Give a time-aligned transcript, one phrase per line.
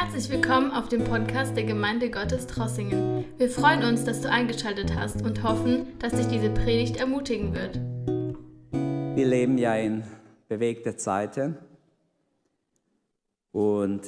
[0.00, 3.24] Herzlich willkommen auf dem Podcast der Gemeinde Gottes Trossingen.
[3.36, 7.80] Wir freuen uns, dass du eingeschaltet hast und hoffen, dass dich diese Predigt ermutigen wird.
[9.16, 10.04] Wir leben ja in
[10.46, 11.58] bewegte Zeiten
[13.50, 14.02] und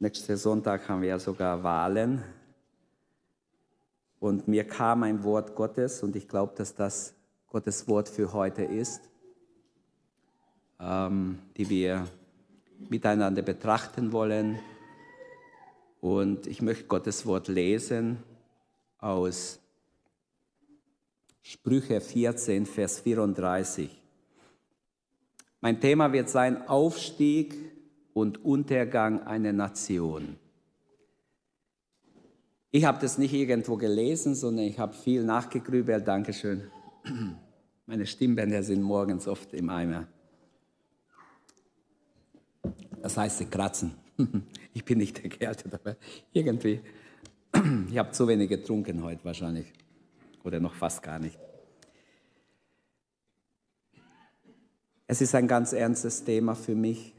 [0.00, 2.24] nächsten Sonntag haben wir ja sogar Wahlen.
[4.18, 7.14] Und mir kam ein Wort Gottes und ich glaube, dass das
[7.46, 9.08] Gottes Wort für heute ist,
[10.80, 12.08] ähm, die wir
[12.88, 14.58] miteinander betrachten wollen.
[16.00, 18.18] Und ich möchte Gottes Wort lesen
[18.98, 19.60] aus
[21.42, 23.90] Sprüche 14, Vers 34.
[25.60, 27.54] Mein Thema wird sein Aufstieg
[28.14, 30.36] und Untergang einer Nation.
[32.70, 36.06] Ich habe das nicht irgendwo gelesen, sondern ich habe viel nachgegrübelt.
[36.06, 36.70] Dankeschön.
[37.86, 40.06] Meine Stimmbänder sind morgens oft im Eimer.
[43.02, 43.92] Das heißt, sie kratzen.
[44.72, 45.96] Ich bin nicht erkältet, aber
[46.32, 46.80] irgendwie,
[47.90, 49.66] ich habe zu wenig getrunken heute wahrscheinlich.
[50.44, 51.36] Oder noch fast gar nicht.
[55.08, 57.14] Es ist ein ganz ernstes Thema für mich.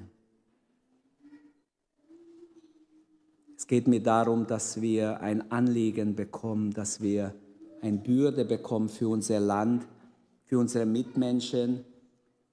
[3.58, 7.36] Es geht mir darum, dass wir ein Anliegen bekommen, dass wir
[7.82, 9.86] eine Bürde bekommen für unser Land,
[10.46, 11.84] für unsere Mitmenschen,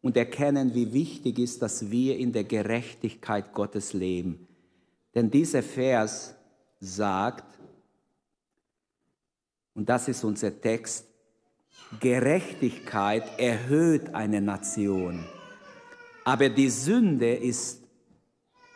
[0.00, 4.46] und erkennen, wie wichtig ist, dass wir in der Gerechtigkeit Gottes leben.
[5.14, 6.34] Denn dieser Vers
[6.80, 7.58] sagt,
[9.74, 11.06] und das ist unser Text,
[12.00, 15.24] Gerechtigkeit erhöht eine Nation,
[16.24, 17.82] aber die Sünde ist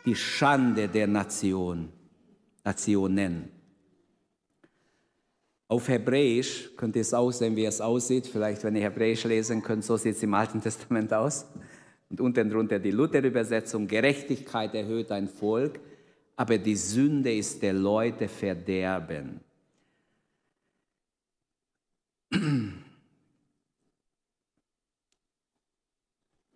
[0.05, 1.89] die Schande der Nation,
[2.63, 3.52] Nationen.
[5.73, 8.27] Auf Hebräisch könnte es aussehen, wie es aussieht.
[8.27, 11.47] Vielleicht, wenn ihr Hebräisch lesen könnt, so sieht es im Alten Testament aus.
[12.11, 15.79] Und unten drunter die Luther-Übersetzung, Gerechtigkeit erhöht ein Volk,
[16.35, 19.39] aber die Sünde ist der Leute Verderben.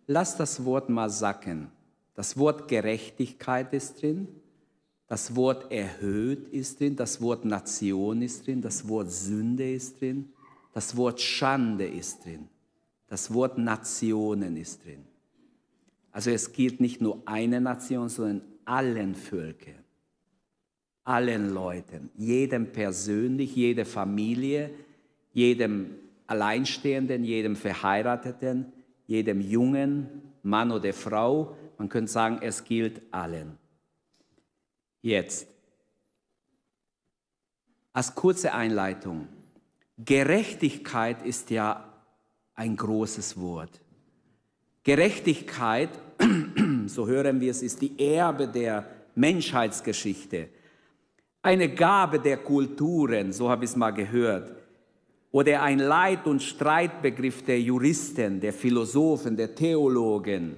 [0.06, 1.72] Lass das Wort mal sacken.
[2.14, 4.28] Das Wort Gerechtigkeit ist drin,
[5.08, 10.28] das Wort erhöht ist drin, das Wort Nation ist drin, das Wort Sünde ist drin,
[10.74, 12.48] das Wort Schande ist drin,
[13.08, 15.04] das Wort Nationen ist drin.
[16.12, 19.82] Also es gilt nicht nur eine Nation, sondern allen Völkern,
[21.04, 24.70] allen Leuten, jedem persönlich, jeder Familie,
[25.32, 25.90] jedem
[26.26, 28.66] Alleinstehenden, jedem Verheirateten,
[29.06, 30.06] jedem jungen
[30.42, 31.56] Mann oder Frau.
[31.78, 33.56] Man könnte sagen, es gilt allen.
[35.02, 35.48] Jetzt.
[37.92, 39.28] Als kurze Einleitung.
[39.96, 41.92] Gerechtigkeit ist ja
[42.54, 43.80] ein großes Wort.
[44.84, 45.90] Gerechtigkeit,
[46.86, 50.48] so hören wir es, ist die Erbe der Menschheitsgeschichte.
[51.42, 54.54] Eine Gabe der Kulturen, so habe ich es mal gehört.
[55.30, 60.56] Oder ein Leit- und Streitbegriff der Juristen, der Philosophen, der Theologen.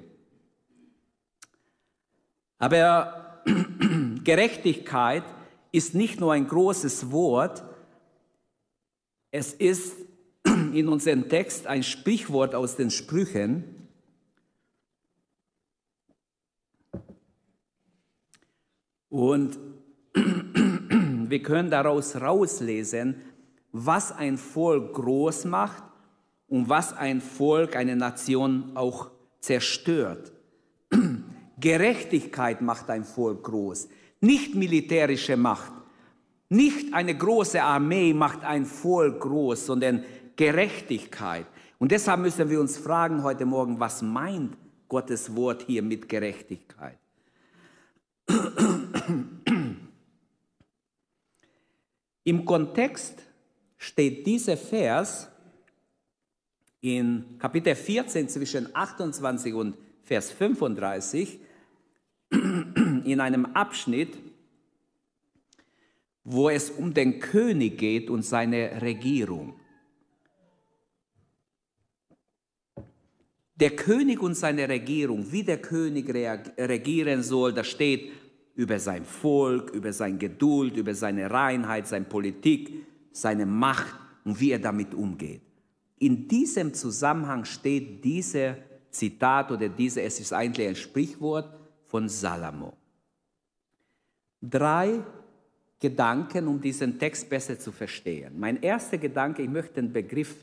[2.58, 3.42] Aber
[4.30, 5.24] Gerechtigkeit
[5.72, 7.64] ist nicht nur ein großes Wort,
[9.32, 9.96] es ist
[10.72, 13.88] in unserem Text ein Sprichwort aus den Sprüchen.
[19.08, 19.58] Und
[20.14, 23.16] wir können daraus rauslesen,
[23.72, 25.82] was ein Volk groß macht
[26.47, 29.10] und was ein Volk, eine Nation auch
[29.41, 30.30] zerstört.
[31.58, 33.88] Gerechtigkeit macht ein Volk groß,
[34.20, 35.72] nicht militärische Macht.
[36.48, 40.04] Nicht eine große Armee macht ein Volk groß, sondern
[40.36, 41.47] Gerechtigkeit.
[41.78, 44.56] Und deshalb müssen wir uns fragen heute Morgen, was meint
[44.88, 46.98] Gottes Wort hier mit Gerechtigkeit?
[52.25, 53.22] Im Kontext
[53.78, 55.28] steht dieser Vers
[56.80, 61.41] in Kapitel 14 zwischen 28 und Vers 35
[63.12, 64.18] in einem Abschnitt,
[66.24, 69.54] wo es um den König geht und seine Regierung.
[73.57, 78.10] Der König und seine Regierung, wie der König regieren soll, da steht
[78.54, 84.53] über sein Volk, über seine Geduld, über seine Reinheit, seine Politik, seine Macht und wie
[84.53, 85.42] er damit umgeht.
[85.98, 88.56] In diesem Zusammenhang steht dieser
[88.91, 91.54] Zitat oder diese, es ist eigentlich ein Sprichwort,
[91.91, 92.79] von Salomo.
[94.42, 95.01] Drei
[95.81, 98.39] Gedanken, um diesen Text besser zu verstehen.
[98.39, 100.34] Mein erster Gedanke, ich möchte den Begriff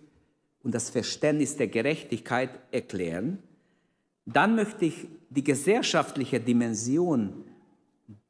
[0.63, 3.39] und das Verständnis der Gerechtigkeit erklären.
[4.25, 7.45] Dann möchte ich die gesellschaftliche Dimension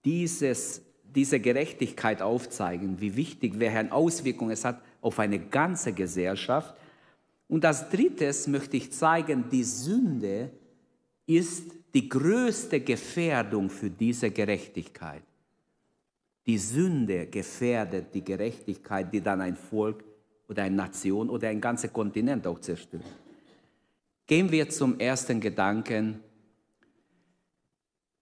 [0.03, 6.75] dieses, diese Gerechtigkeit aufzeigen, wie wichtig, welche Auswirkungen es hat auf eine ganze Gesellschaft.
[7.47, 10.51] Und als drittes möchte ich zeigen, die Sünde
[11.25, 15.23] ist die größte Gefährdung für diese Gerechtigkeit.
[16.47, 20.03] Die Sünde gefährdet die Gerechtigkeit, die dann ein Volk
[20.47, 23.03] oder eine Nation oder ein ganzer Kontinent auch zerstört.
[24.25, 26.21] Gehen wir zum ersten Gedanken,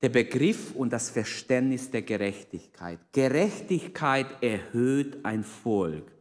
[0.01, 2.99] der Begriff und das Verständnis der Gerechtigkeit.
[3.11, 6.11] Gerechtigkeit erhöht ein Volk.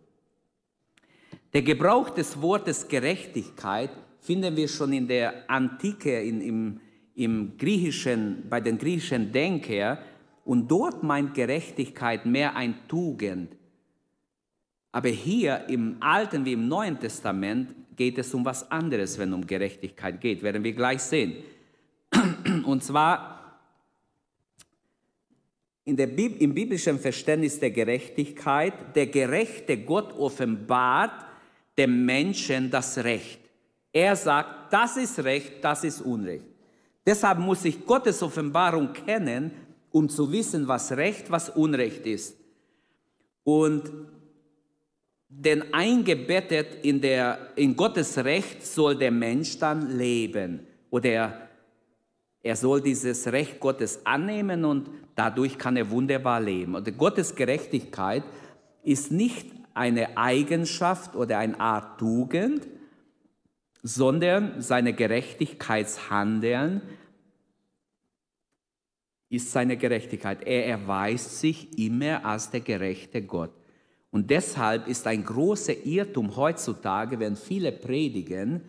[1.53, 3.91] Der Gebrauch des Wortes Gerechtigkeit
[4.21, 6.81] finden wir schon in der Antike, in, im,
[7.15, 9.99] im Griechischen, bei den griechischen Denker.
[10.45, 13.57] Und dort meint Gerechtigkeit mehr ein Tugend.
[14.93, 19.47] Aber hier im Alten wie im Neuen Testament geht es um was anderes, wenn um
[19.47, 21.43] Gerechtigkeit geht, werden wir gleich sehen.
[22.65, 23.35] Und zwar
[25.85, 31.27] in der Bib im biblischen Verständnis der Gerechtigkeit, der gerechte Gott offenbart
[31.77, 33.41] dem Menschen das Recht.
[33.93, 36.47] Er sagt, das ist Recht, das ist Unrecht.
[37.07, 39.51] Deshalb muss ich Gottes Offenbarung kennen,
[39.95, 42.37] um zu wissen, was Recht, was Unrecht ist.
[43.45, 43.93] Und
[45.29, 50.67] denn eingebettet in, der, in Gottes Recht soll der Mensch dann leben.
[50.91, 51.49] Oder
[52.43, 56.75] er, soll dieses Recht Gottes annehmen und dadurch kann er wunderbar leben.
[56.75, 58.25] Und Gottes Gerechtigkeit
[58.83, 62.67] ist nicht eine Eigenschaft oder eine Art Tugend,
[63.85, 66.83] sondern seine Gerechtigkeitshandeln
[69.29, 70.47] ist seine Gerechtigkeit.
[70.47, 73.51] Er erweist sich immer als der gerechte Gott.
[74.11, 78.63] Und deshalb ist ein großer Irrtum heutzutage, wenn viele predigen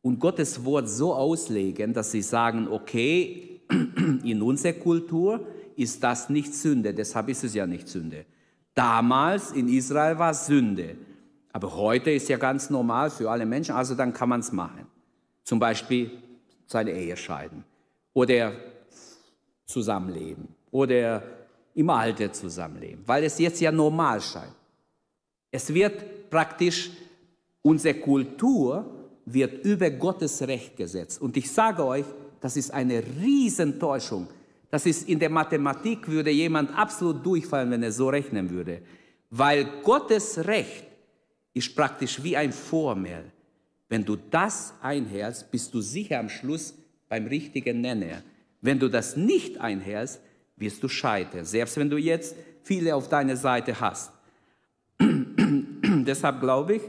[0.00, 3.60] und Gottes Wort so auslegen, dass sie sagen, okay,
[4.24, 8.24] in unserer Kultur ist das nicht Sünde, deshalb ist es ja nicht Sünde.
[8.74, 10.96] Damals in Israel war es Sünde,
[11.52, 14.86] aber heute ist ja ganz normal für alle Menschen, also dann kann man es machen.
[15.42, 16.10] Zum Beispiel
[16.66, 17.64] seine Ehe scheiden
[18.12, 18.52] oder
[19.66, 21.22] zusammenleben oder
[21.74, 24.54] im Alter zusammenleben, weil es jetzt ja normal scheint.
[25.50, 26.90] Es wird praktisch,
[27.62, 28.84] unsere Kultur
[29.26, 31.20] wird über Gottes Recht gesetzt.
[31.20, 32.04] Und ich sage euch,
[32.40, 34.28] das ist eine Riesentäuschung.
[34.70, 38.82] Das ist in der Mathematik würde jemand absolut durchfallen, wenn er so rechnen würde.
[39.30, 40.84] Weil Gottes Recht
[41.54, 43.24] ist praktisch wie ein Formel.
[43.88, 46.74] Wenn du das einhältst, bist du sicher am Schluss
[47.08, 48.22] beim richtigen Nenner.
[48.64, 50.22] Wenn du das nicht einhältst,
[50.56, 54.10] wirst du scheitern, selbst wenn du jetzt viele auf deiner Seite hast.
[54.98, 56.82] Deshalb glaube ich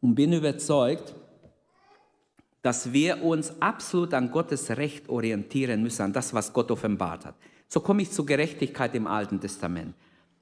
[0.00, 1.14] und bin überzeugt,
[2.60, 7.36] dass wir uns absolut an Gottes Recht orientieren müssen, an das, was Gott offenbart hat.
[7.68, 9.94] So komme ich zur Gerechtigkeit im Alten Testament.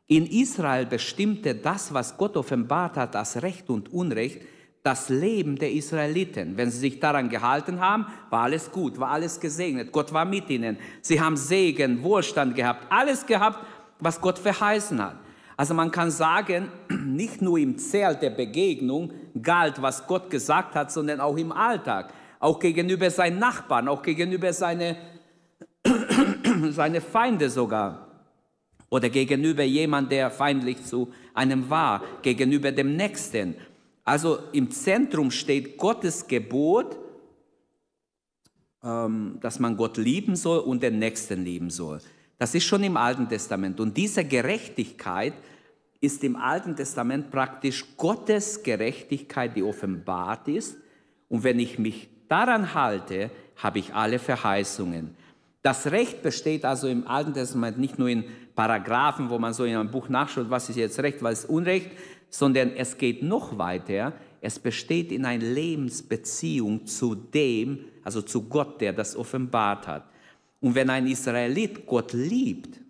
[0.07, 4.41] In Israel bestimmte das, was Gott offenbart hat, als Recht und Unrecht,
[4.83, 6.57] das Leben der Israeliten.
[6.57, 9.93] Wenn sie sich daran gehalten haben, war alles gut, war alles gesegnet.
[9.93, 10.79] Gott war mit ihnen.
[11.03, 13.59] Sie haben Segen, Wohlstand gehabt, alles gehabt,
[14.01, 15.17] was Gott verheißen hat.
[15.57, 20.93] Also man kann sagen, nicht nur im Zelt der Begegnung galt, was Gott gesagt hat,
[20.93, 24.97] sondern auch im Alltag, auch gegenüber seinen Nachbarn, auch gegenüber seine,
[26.71, 28.07] seine Feinde sogar
[28.91, 33.57] oder gegenüber jemand, der feindlich zu einem war, gegenüber dem Nächsten.
[34.09, 36.97] Also im Zentrum steht Gottes Gebot,
[38.83, 42.01] ähm, dass man Gott lieben soll und den Nächsten lieben soll.
[42.39, 43.79] Das ist schon im Alten Testament.
[43.81, 45.35] Und diese Gerechtigkeit
[46.01, 50.79] ist im Alten Testament praktisch Gottes Gerechtigkeit, die offenbart ist.
[51.29, 55.15] Und wenn ich mich daran halte, habe ich alle Verheißungen.
[55.61, 58.25] Das Recht besteht also im Alten Testament nicht nur in
[58.55, 61.91] Paragraphen, wo man so in einem Buch nachschaut, was ist jetzt Recht, was ist Unrecht,
[62.31, 64.13] sondern es geht noch weiter.
[64.41, 70.05] Es besteht in einer Lebensbeziehung zu dem, also zu Gott, der das offenbart hat.
[70.61, 72.81] Und wenn ein Israelit Gott liebt,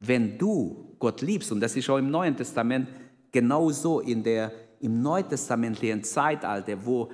[0.00, 2.88] wenn du Gott liebst, und das ist auch im Neuen Testament
[3.32, 7.10] genauso in der, im neutestamentlichen Zeitalter, wo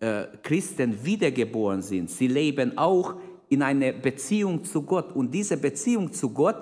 [0.00, 3.14] äh, Christen wiedergeboren sind, sie leben auch
[3.48, 5.14] in einer Beziehung zu Gott.
[5.14, 6.56] Und diese Beziehung zu Gott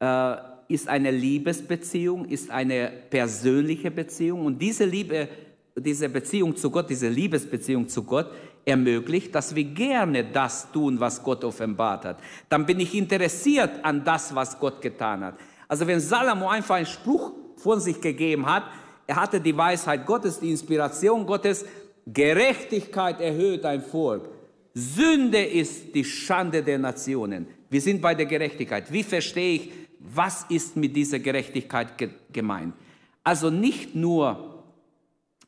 [0.00, 0.36] äh,
[0.68, 4.46] ist eine Liebesbeziehung, ist eine persönliche Beziehung.
[4.46, 5.28] Und diese Liebe,
[5.76, 8.30] diese Beziehung zu Gott, diese Liebesbeziehung zu Gott
[8.64, 12.18] ermöglicht, dass wir gerne das tun, was Gott offenbart hat.
[12.48, 15.34] Dann bin ich interessiert an das, was Gott getan hat.
[15.68, 18.64] Also wenn Salomo einfach einen Spruch von sich gegeben hat,
[19.06, 21.64] er hatte die Weisheit Gottes, die Inspiration Gottes,
[22.06, 24.28] Gerechtigkeit erhöht ein Volk.
[24.74, 27.46] Sünde ist die Schande der Nationen.
[27.70, 28.90] Wir sind bei der Gerechtigkeit.
[28.92, 29.72] Wie verstehe ich,
[30.04, 32.74] was ist mit dieser Gerechtigkeit ge gemeint?
[33.22, 34.62] Also nicht nur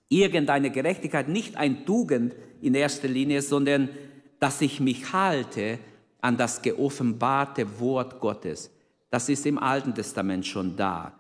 [0.09, 3.91] irgendeine Gerechtigkeit, nicht ein Tugend in erster Linie, sondern
[4.39, 5.79] dass ich mich halte
[6.21, 8.71] an das geoffenbarte Wort Gottes.
[9.11, 11.13] Das ist im Alten Testament schon da.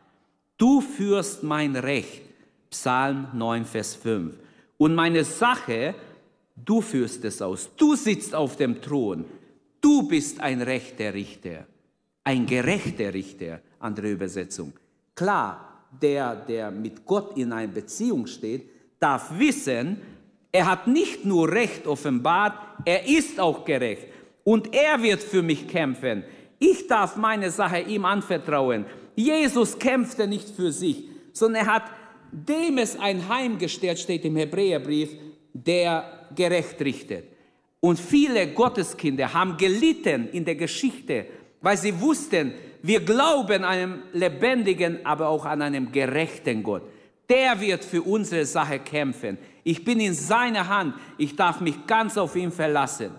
[0.57, 2.23] Du führst mein Recht,
[2.71, 4.35] Psalm 9, Vers 5.
[4.79, 5.95] Und meine Sache,
[6.57, 7.71] du führst es aus.
[7.77, 9.25] Du sitzt auf dem Thron.
[9.81, 11.67] Du bist ein rechter Richter,
[12.27, 14.73] ein gerechter Richter, andere Übersetzung.
[15.15, 18.69] Klar, der, der mit Gott in einer Beziehung steht,
[18.99, 19.99] darf wissen,
[20.51, 24.09] er hat nicht nur Recht offenbart, er ist auch gerecht.
[24.43, 26.25] Und er wird für mich kämpfen.
[26.59, 28.87] Ich darf meine Sache ihm anvertrauen.
[29.15, 31.85] Jesus kämpfte nicht für sich, sondern er hat
[32.33, 35.11] dem es ein Heim gestellt, steht im Hebräerbrief,
[35.53, 37.27] der gerecht richtet.
[37.79, 41.27] Und viele Gotteskinder haben gelitten in der Geschichte,
[41.61, 46.83] weil sie wussten, wir glauben an einen lebendigen, aber auch an einen gerechten Gott.
[47.29, 49.39] Der wird für unsere Sache kämpfen.
[49.65, 50.95] Ich bin in seiner Hand.
[51.19, 53.11] Ich darf mich ganz auf ihn verlassen.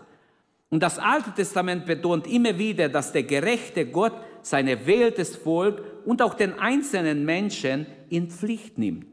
[0.70, 6.22] Und das Alte Testament betont immer wieder, dass der gerechte Gott sein erwähltes Volk und
[6.22, 9.06] auch den einzelnen Menschen in Pflicht nimmt.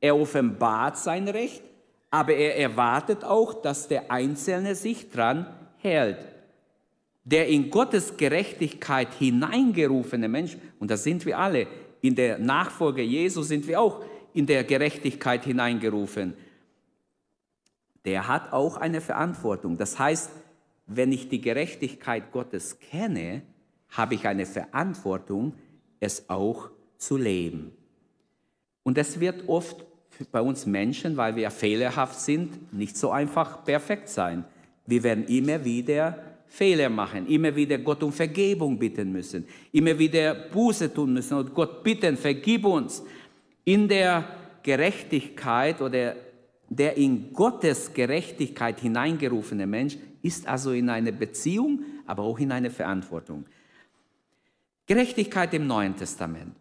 [0.00, 1.62] Er offenbart sein Recht,
[2.10, 5.46] aber er erwartet auch, dass der Einzelne sich dran
[5.78, 6.31] hält.
[7.24, 11.66] Der in Gottes Gerechtigkeit hineingerufene Mensch, und das sind wir alle,
[12.00, 16.34] in der Nachfolge Jesu sind wir auch in der Gerechtigkeit hineingerufen,
[18.04, 19.78] der hat auch eine Verantwortung.
[19.78, 20.30] Das heißt,
[20.86, 23.42] wenn ich die Gerechtigkeit Gottes kenne,
[23.90, 25.54] habe ich eine Verantwortung,
[26.00, 27.72] es auch zu leben.
[28.82, 29.84] Und es wird oft
[30.32, 34.44] bei uns Menschen, weil wir fehlerhaft sind, nicht so einfach perfekt sein.
[34.86, 40.34] Wir werden immer wieder Fehler machen, immer wieder Gott um Vergebung bitten müssen, immer wieder
[40.34, 43.02] Buße tun müssen und Gott bitten, vergib uns.
[43.64, 44.28] In der
[44.62, 46.14] Gerechtigkeit oder
[46.68, 52.70] der in Gottes Gerechtigkeit hineingerufene Mensch ist also in eine Beziehung, aber auch in eine
[52.70, 53.46] Verantwortung.
[54.86, 56.54] Gerechtigkeit im Neuen Testament.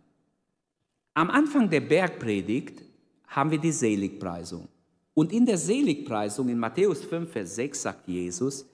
[1.16, 2.82] Am Anfang der Bergpredigt
[3.28, 4.70] haben wir die Seligpreisung.
[5.14, 8.71] Und in der Seligpreisung in Matthäus 5, Vers 6 sagt Jesus,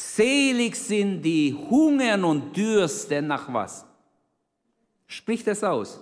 [0.00, 3.84] Selig sind die hungern und dürsten nach was?
[5.06, 6.00] Spricht es aus.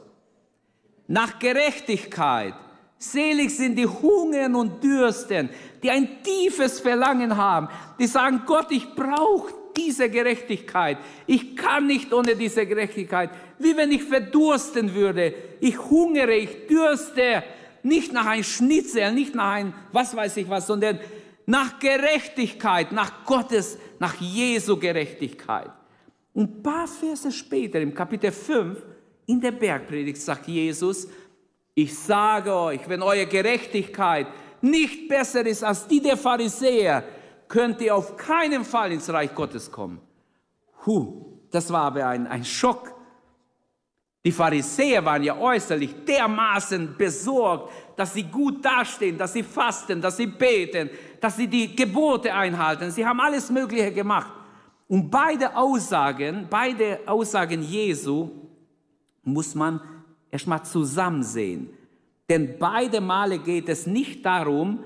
[1.09, 2.55] Nach Gerechtigkeit.
[2.97, 5.51] Selig sind die hungern und dürsten,
[5.83, 10.99] die ein tiefes Verlangen haben, die sagen, Gott, ich brauche diese Gerechtigkeit.
[11.27, 13.31] Ich kann nicht ohne diese Gerechtigkeit.
[13.59, 15.35] Wie wenn ich verdursten würde.
[15.61, 17.43] Ich hungere, ich dürste.
[17.83, 20.99] Nicht nach ein Schnitzel, nicht nach ein was weiß ich was, sondern
[21.49, 25.71] nach Gerechtigkeit, nach Gottes, nach Jesu Gerechtigkeit.
[26.35, 28.85] Und ein paar Verse später, im Kapitel 5,
[29.27, 31.09] in der Bergpredigt, sagt Jesus,
[31.75, 34.27] ich sage euch, wenn eure Gerechtigkeit
[34.61, 37.03] nicht besser ist als die der Pharisäer,
[37.49, 40.03] könnt ihr auf keinen Fall ins Reich Gottes kommen.
[40.85, 42.95] Huh, das war aber ein, ein Schock.
[44.23, 50.19] Die Pharisäer waren ja äußerlich dermaßen besorgt, dass sie gut dastehen, dass sie fasten, dass
[50.19, 52.91] sie beten, dass sie die Gebote einhalten.
[52.91, 54.33] Sie haben alles Mögliche gemacht.
[54.89, 58.31] Und beide Aussagen, beide Aussagen Jesu
[59.23, 59.81] muss man
[60.31, 61.71] erstmal zusammen sehen.
[62.29, 64.81] Denn beide Male geht es nicht darum,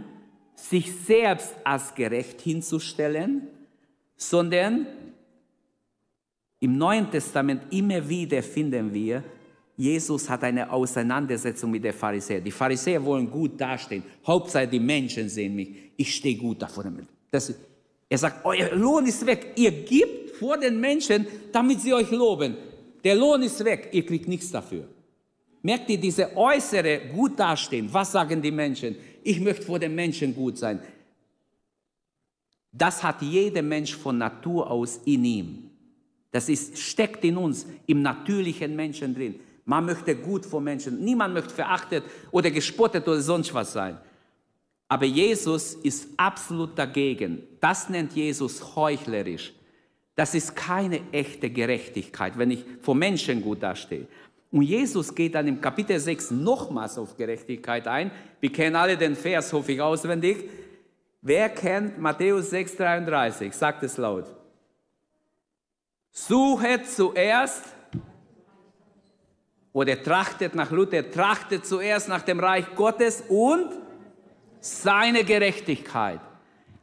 [0.54, 3.48] sich selbst als gerecht hinzustellen,
[4.16, 4.86] sondern
[6.60, 9.24] im Neuen Testament immer wieder finden wir,
[9.82, 12.44] Jesus hat eine Auseinandersetzung mit den Pharisäern.
[12.44, 14.04] Die Pharisäer wollen gut dastehen.
[14.24, 15.70] Hauptsache die Menschen sehen mich.
[15.96, 17.52] Ich stehe gut da vor dem das,
[18.08, 19.54] Er sagt, euer Lohn ist weg.
[19.56, 22.56] Ihr gebt vor den Menschen, damit sie euch loben.
[23.02, 23.88] Der Lohn ist weg.
[23.90, 24.86] Ihr kriegt nichts dafür.
[25.62, 27.88] Merkt ihr diese äußere gut dastehen?
[27.90, 28.94] Was sagen die Menschen?
[29.24, 30.78] Ich möchte vor den Menschen gut sein.
[32.70, 35.70] Das hat jeder Mensch von Natur aus in ihm.
[36.30, 39.40] Das ist, steckt in uns, im natürlichen Menschen drin.
[39.64, 41.04] Man möchte gut vor Menschen.
[41.04, 43.98] Niemand möchte verachtet oder gespottet oder sonst was sein.
[44.88, 47.42] Aber Jesus ist absolut dagegen.
[47.60, 49.52] Das nennt Jesus heuchlerisch.
[50.14, 54.06] Das ist keine echte Gerechtigkeit, wenn ich vor Menschen gut dastehe.
[54.50, 58.10] Und Jesus geht dann im Kapitel 6 nochmals auf Gerechtigkeit ein.
[58.40, 60.50] Wir kennen alle den Vers, hoffe ich, auswendig.
[61.22, 63.52] Wer kennt Matthäus 6, 33?
[63.54, 64.26] Sagt es laut.
[66.10, 67.64] Suchet zuerst
[69.72, 73.70] oder trachtet nach Luther, trachtet zuerst nach dem Reich Gottes und
[74.60, 76.20] seine Gerechtigkeit.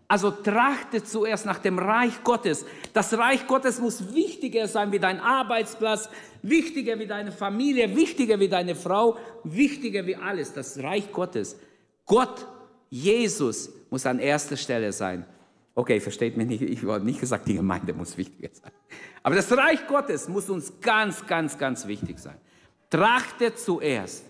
[0.07, 2.65] Also trachte zuerst nach dem Reich Gottes.
[2.93, 6.09] Das Reich Gottes muss wichtiger sein wie dein Arbeitsplatz,
[6.41, 10.51] wichtiger wie deine Familie, wichtiger wie deine Frau, wichtiger wie alles.
[10.51, 11.55] Das Reich Gottes.
[12.07, 12.47] Gott,
[12.89, 15.27] Jesus muss an erster Stelle sein.
[15.75, 18.71] Okay, versteht mich nicht, ich habe nicht gesagt, die Gemeinde muss wichtiger sein.
[19.21, 22.37] Aber das Reich Gottes muss uns ganz, ganz, ganz wichtig sein.
[22.89, 24.25] Trachte zuerst.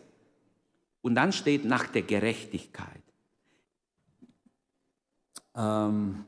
[1.01, 3.04] Und dann steht nach der Gerechtigkeit.
[5.56, 6.25] Ähm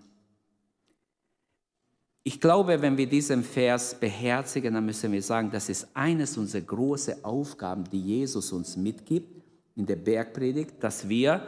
[2.24, 6.62] ich glaube, wenn wir diesen Vers beherzigen, dann müssen wir sagen, das ist eines unserer
[6.62, 9.42] großen Aufgaben, die Jesus uns mitgibt
[9.76, 11.46] in der Bergpredigt, dass wir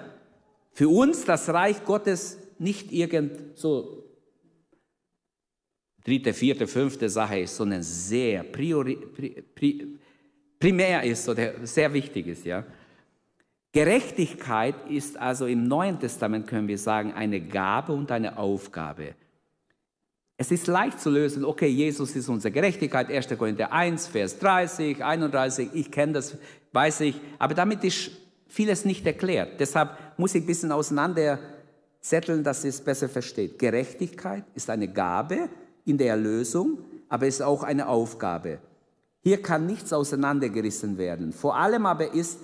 [0.72, 4.04] für uns das Reich Gottes nicht irgend so
[6.04, 10.00] dritte, vierte, fünfte Sache ist, sondern sehr priori, pri, pri,
[10.64, 12.64] primär ist oder sehr wichtig ist, ja.
[13.74, 19.16] Gerechtigkeit ist also im Neuen Testament, können wir sagen, eine Gabe und eine Aufgabe.
[20.38, 23.38] Es ist leicht zu lösen, okay, Jesus ist unsere Gerechtigkeit, 1.
[23.38, 26.38] Korinther 1, Vers 30, 31, ich kenne das,
[26.72, 28.12] weiß ich, aber damit ist
[28.48, 29.60] vieles nicht erklärt.
[29.60, 33.60] Deshalb muss ich ein bisschen auseinanderzetteln, dass ihr es besser versteht.
[33.60, 35.50] Gerechtigkeit ist eine Gabe
[35.84, 36.78] in der Erlösung,
[37.10, 38.60] aber ist auch eine Aufgabe.
[39.24, 41.32] Hier kann nichts auseinandergerissen werden.
[41.32, 42.40] Vor allem aber ist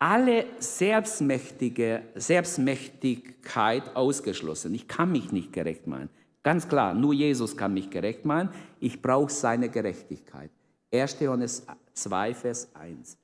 [0.00, 4.74] alle Selbstmächtige, Selbstmächtigkeit ausgeschlossen.
[4.74, 6.10] Ich kann mich nicht gerecht meinen.
[6.42, 8.50] Ganz klar, nur Jesus kann mich gerecht meinen.
[8.80, 10.50] Ich brauche seine Gerechtigkeit.
[10.92, 11.20] 1.
[11.20, 13.16] Johannes 2, Vers 1.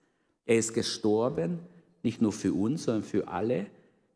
[0.47, 1.61] Er ist gestorben,
[2.03, 3.67] nicht nur für uns, sondern für alle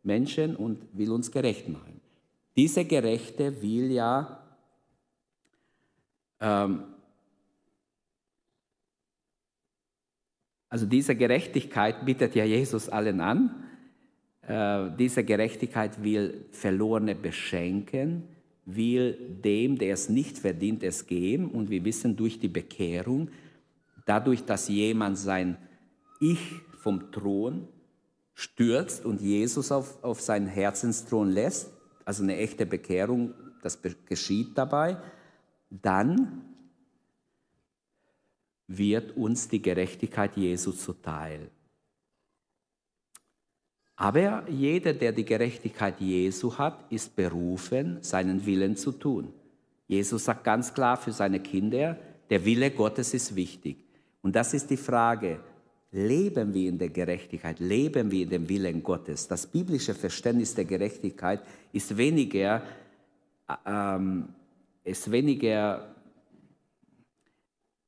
[0.03, 2.01] Menschen und will uns gerecht machen.
[2.57, 4.43] Dieser Gerechte will ja
[6.41, 6.83] ähm,
[10.69, 13.65] Also diese Gerechtigkeit bietet ja Jesus allen an.
[14.43, 18.25] Äh, diese Gerechtigkeit will Verlorene beschenken,
[18.65, 19.15] will
[19.45, 21.51] dem, der es nicht verdient, es geben.
[21.51, 23.31] Und wir wissen durch die Bekehrung,
[24.05, 25.57] dadurch, dass jemand sein
[26.21, 27.69] Ich vom Thron
[28.35, 31.73] stürzt und Jesus auf, auf seinen Herzensthron lässt,
[32.05, 34.97] also eine echte Bekehrung, das geschieht dabei,
[35.71, 36.43] dann
[38.69, 41.51] wird uns die Gerechtigkeit Jesu zuteil.
[43.97, 49.33] Aber jeder, der die Gerechtigkeit Jesu hat, ist berufen, seinen Willen zu tun.
[49.89, 51.99] Jesus sagt ganz klar für seine Kinder,
[52.31, 53.79] der Wille Gottes ist wichtig.
[54.23, 55.41] Und das ist die Frage,
[55.91, 59.27] leben wir in der Gerechtigkeit, leben wir in dem Willen Gottes?
[59.27, 61.41] Das biblische Verständnis der Gerechtigkeit
[61.73, 62.63] ist weniger,
[63.49, 64.29] äh, ähm,
[64.85, 65.95] ist weniger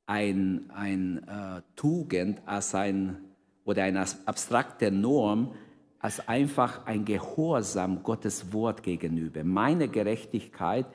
[0.05, 3.17] ein, ein äh, Tugend als ein
[3.63, 5.53] oder eine abstrakte Norm,
[5.99, 9.43] als einfach ein Gehorsam Gottes Wort gegenüber.
[9.43, 10.85] Meine Gerechtigkeit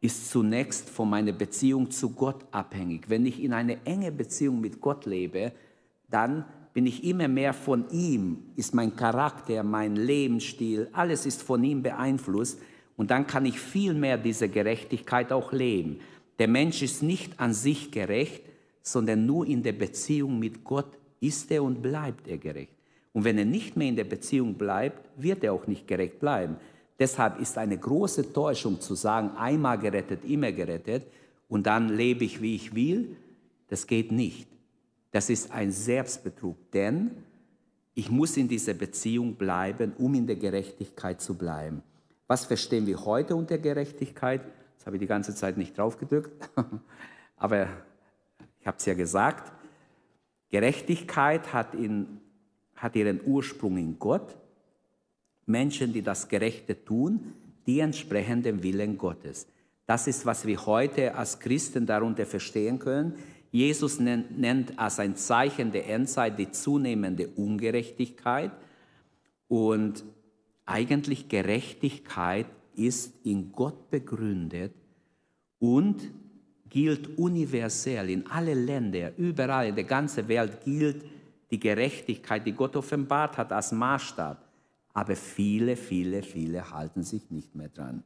[0.00, 3.08] ist zunächst von meiner Beziehung zu Gott abhängig.
[3.08, 5.52] Wenn ich in eine enge Beziehung mit Gott lebe,
[6.08, 11.64] dann bin ich immer mehr von ihm, ist mein Charakter, mein Lebensstil, alles ist von
[11.64, 12.60] ihm beeinflusst
[12.96, 16.00] und dann kann ich viel mehr diese Gerechtigkeit auch leben.
[16.38, 18.42] Der Mensch ist nicht an sich gerecht,
[18.86, 22.72] sondern nur in der Beziehung mit Gott ist er und bleibt er gerecht.
[23.12, 26.56] Und wenn er nicht mehr in der Beziehung bleibt, wird er auch nicht gerecht bleiben.
[26.96, 31.02] Deshalb ist eine große Täuschung zu sagen, einmal gerettet, immer gerettet
[31.48, 33.16] und dann lebe ich, wie ich will.
[33.68, 34.46] Das geht nicht.
[35.10, 37.10] Das ist ein Selbstbetrug, denn
[37.94, 41.82] ich muss in dieser Beziehung bleiben, um in der Gerechtigkeit zu bleiben.
[42.28, 44.42] Was verstehen wir heute unter Gerechtigkeit?
[44.76, 46.50] Das habe ich die ganze Zeit nicht drauf gedrückt,
[47.36, 47.68] aber
[48.66, 49.52] ich habe es ja gesagt,
[50.50, 52.20] Gerechtigkeit hat, in,
[52.74, 54.36] hat ihren Ursprung in Gott.
[55.46, 57.32] Menschen, die das Gerechte tun,
[57.64, 59.46] die entsprechen dem Willen Gottes.
[59.86, 63.14] Das ist, was wir heute als Christen darunter verstehen können.
[63.52, 68.50] Jesus nennt, als ein Zeichen der Endzeit die zunehmende Ungerechtigkeit.
[69.46, 70.02] Und
[70.64, 74.72] eigentlich Gerechtigkeit ist in Gott begründet
[75.60, 76.10] und
[76.68, 81.04] gilt universell in alle Länder, überall in der ganzen Welt gilt
[81.50, 84.42] die Gerechtigkeit, die Gott offenbart hat als Maßstab.
[84.92, 88.02] Aber viele, viele, viele halten sich nicht mehr dran.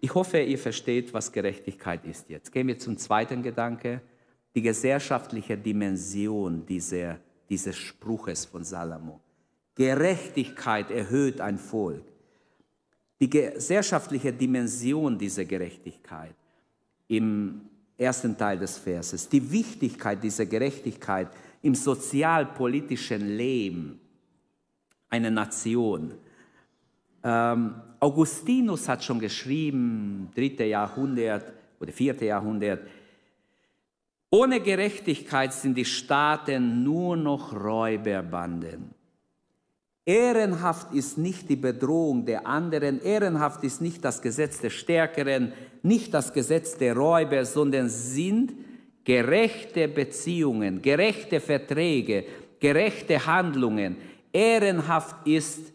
[0.00, 2.52] Ich hoffe, ihr versteht, was Gerechtigkeit ist jetzt.
[2.52, 4.02] Gehen wir zum zweiten Gedanke,
[4.54, 9.20] die gesellschaftliche Dimension dieser, dieses Spruches von Salomo.
[9.74, 12.04] Gerechtigkeit erhöht ein Volk.
[13.20, 16.34] Die gesellschaftliche Dimension dieser Gerechtigkeit
[17.16, 17.60] im
[17.96, 21.28] ersten Teil des Verses, die Wichtigkeit dieser Gerechtigkeit
[21.62, 24.00] im sozialpolitischen Leben
[25.08, 26.14] einer Nation.
[27.22, 32.86] Ähm, Augustinus hat schon geschrieben, dritte Jahrhundert oder vierte Jahrhundert,
[34.30, 38.93] ohne Gerechtigkeit sind die Staaten nur noch Räuberbanden.
[40.06, 46.12] Ehrenhaft ist nicht die Bedrohung der anderen, ehrenhaft ist nicht das Gesetz des Stärkeren, nicht
[46.12, 48.52] das Gesetz der Räuber, sondern sind
[49.04, 52.26] gerechte Beziehungen, gerechte Verträge,
[52.60, 53.96] gerechte Handlungen.
[54.32, 55.72] Ehrenhaft ist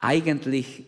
[0.00, 0.84] eigentlich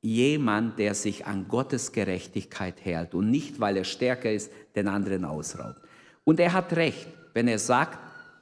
[0.00, 5.26] jemand, der sich an Gottes Gerechtigkeit hält und nicht, weil er stärker ist, den anderen
[5.26, 5.80] ausraubt.
[6.24, 7.98] Und er hat recht, wenn er sagt,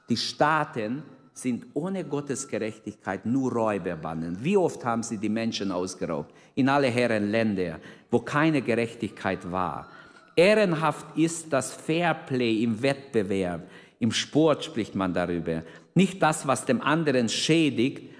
[0.09, 1.03] die Staaten
[1.41, 4.37] sind ohne Gottes Gerechtigkeit nur Räuberbanden.
[4.41, 6.33] Wie oft haben sie die Menschen ausgeraubt?
[6.55, 7.79] In alle Herren Länder,
[8.11, 9.89] wo keine Gerechtigkeit war.
[10.35, 13.69] Ehrenhaft ist das Fairplay im Wettbewerb.
[13.99, 15.63] Im Sport spricht man darüber.
[15.95, 18.13] Nicht das, was dem anderen schädigt,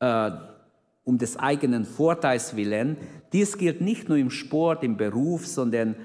[0.00, 0.30] äh,
[1.04, 2.96] um des eigenen Vorteils willen.
[3.32, 5.96] Dies gilt nicht nur im Sport, im Beruf, sondern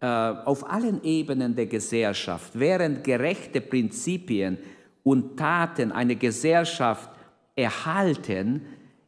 [0.00, 2.50] äh, auf allen Ebenen der Gesellschaft.
[2.54, 4.58] Während gerechte Prinzipien
[5.04, 7.10] und Taten eine Gesellschaft
[7.54, 8.62] erhalten,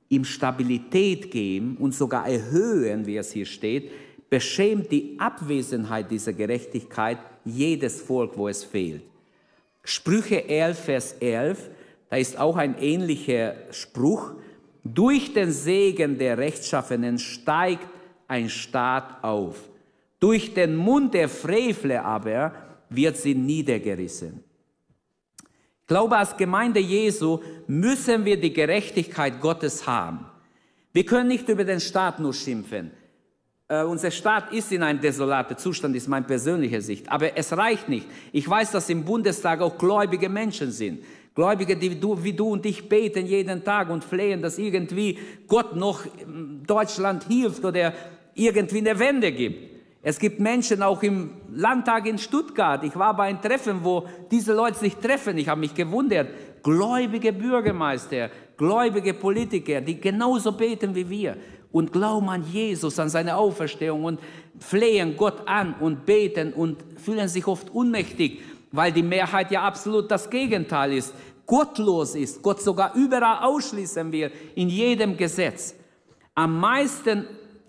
[0.09, 3.91] ihm Stabilität geben und sogar erhöhen, wie es hier steht,
[4.31, 9.03] beschämt die Abwesenheit dieser Gerechtigkeit jedes Volk, wo es fehlt.
[9.83, 11.71] Sprüche 11, Vers 11,
[12.11, 14.33] da ist auch ein ähnlicher Spruch.
[14.85, 17.89] Durch den Segen der Rechtschaffenen steigt
[18.29, 19.69] ein Staat auf.
[20.21, 22.53] Durch den Mund der Frevler aber
[22.91, 24.46] wird sie niedergerissen.
[25.87, 30.27] Ich glaube, als Gemeinde Jesu müssen wir die Gerechtigkeit Gottes haben.
[30.93, 32.91] Wir können nicht über den Staat nur schimpfen.
[33.69, 37.09] Äh, unser Staat ist in einem desolaten Zustand, ist meine persönliche Sicht.
[37.09, 38.09] Aber es reicht nicht.
[38.33, 41.05] Ich weiß, dass im Bundestag auch gläubige Menschen sind.
[41.37, 45.77] Gläubige, die du, wie du und ich beten jeden Tag und flehen, dass irgendwie Gott
[45.77, 46.01] noch
[46.67, 47.95] Deutschland hilft oder
[48.35, 49.76] irgendwie eine Wende gibt.
[50.09, 52.85] Es gibt Menschen auch im Landtag in Stuttgart.
[52.85, 55.37] Ich war bei einem Treffen, wo diese Leute sich treffen.
[55.37, 56.29] Ich habe mich gewundert.
[56.63, 61.37] Gläubige Bürgermeister, gläubige Politiker, die genauso beten wie wir
[61.73, 64.21] und glauben an Jesus, an seine Auferstehung und
[64.61, 70.09] flehen Gott an und beten und fühlen sich oft unmächtig, weil die Mehrheit ja absolut
[70.09, 71.15] das Gegenteil ist,
[71.47, 75.75] gottlos ist, Gott sogar überall ausschließen wir, in jedem Gesetz.
[76.37, 77.25] Am meisten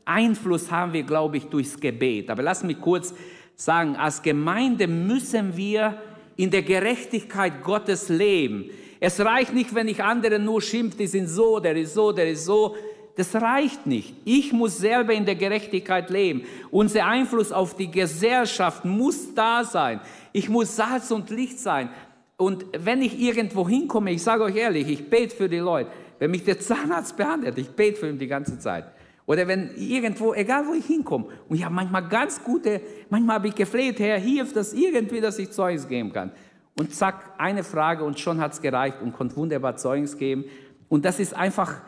[0.07, 2.29] Einfluss haben wir, glaube ich, durchs Gebet.
[2.29, 3.13] Aber lass mich kurz
[3.55, 6.01] sagen, als Gemeinde müssen wir
[6.35, 8.69] in der Gerechtigkeit Gottes leben.
[8.99, 12.29] Es reicht nicht, wenn ich andere nur schimpfe, die sind so, der ist so, der
[12.29, 12.75] ist so.
[13.15, 14.13] Das reicht nicht.
[14.25, 16.43] Ich muss selber in der Gerechtigkeit leben.
[16.69, 19.99] Unser Einfluss auf die Gesellschaft muss da sein.
[20.33, 21.89] Ich muss Salz und Licht sein.
[22.37, 25.89] Und wenn ich irgendwo hinkomme, ich sage euch ehrlich, ich bete für die Leute.
[26.19, 28.85] Wenn mich der Zahnarzt behandelt, ich bete für ihn die ganze Zeit.
[29.27, 33.49] Oder wenn irgendwo, egal wo ich hinkomme, und ich habe manchmal ganz gute, manchmal habe
[33.49, 36.31] ich gefleht, Herr, hilf das irgendwie, dass ich Zeugnis geben kann.
[36.79, 40.45] Und zack, eine Frage und schon hat es gereicht und konnte wunderbar Zeugnis geben.
[40.87, 41.81] Und das ist einfach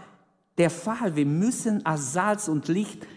[0.57, 1.15] der Fall.
[1.15, 3.07] Wir müssen als Salz und Licht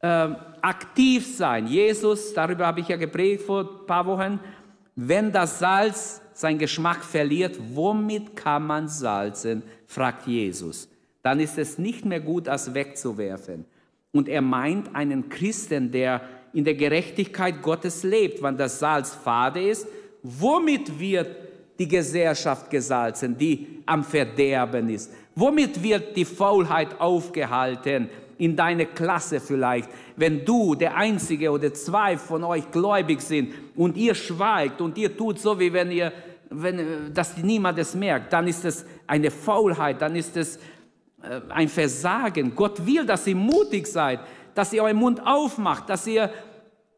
[0.00, 0.28] äh,
[0.60, 1.68] aktiv sein.
[1.68, 4.40] Jesus, darüber habe ich ja gepredigt vor ein paar Wochen,
[4.96, 10.88] wenn das Salz seinen Geschmack verliert, womit kann man salzen, fragt Jesus
[11.22, 13.64] dann ist es nicht mehr gut, als wegzuwerfen.
[14.12, 16.20] Und er meint einen Christen, der
[16.52, 19.86] in der Gerechtigkeit Gottes lebt, wenn das Salz fade ist.
[20.22, 21.28] Womit wird
[21.78, 25.12] die Gesellschaft gesalzen, die am Verderben ist?
[25.34, 28.08] Womit wird die Faulheit aufgehalten?
[28.38, 33.96] In deine Klasse vielleicht, wenn du, der Einzige oder zwei von euch gläubig sind und
[33.96, 36.12] ihr schweigt und ihr tut so, wie wenn ihr,
[36.50, 40.58] wenn, dass niemand es merkt, dann ist es eine Faulheit, dann ist es
[41.48, 42.54] ein Versagen.
[42.54, 44.20] Gott will, dass ihr mutig seid,
[44.54, 46.30] dass ihr euren Mund aufmacht, dass ihr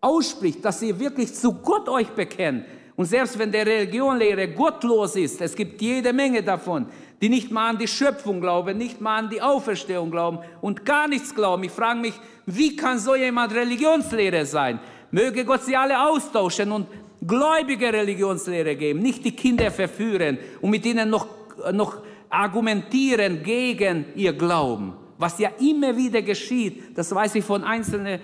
[0.00, 2.64] ausspricht, dass ihr wirklich zu Gott euch bekennt.
[2.96, 6.87] Und selbst wenn der Religionlehre gottlos ist, es gibt jede Menge davon,
[7.20, 11.08] die nicht mal an die Schöpfung glauben, nicht mal an die Auferstehung glauben und gar
[11.08, 11.64] nichts glauben.
[11.64, 12.14] Ich frage mich,
[12.46, 14.78] wie kann so jemand Religionslehrer sein?
[15.10, 16.87] Möge Gott sie alle austauschen und
[17.26, 21.26] gläubige Religionslehre geben, nicht die Kinder verführen und mit ihnen noch,
[21.72, 21.98] noch
[22.35, 28.20] argumentieren gegen ihr Glauben, was ja immer wieder geschieht, das weiß ich von einzelnen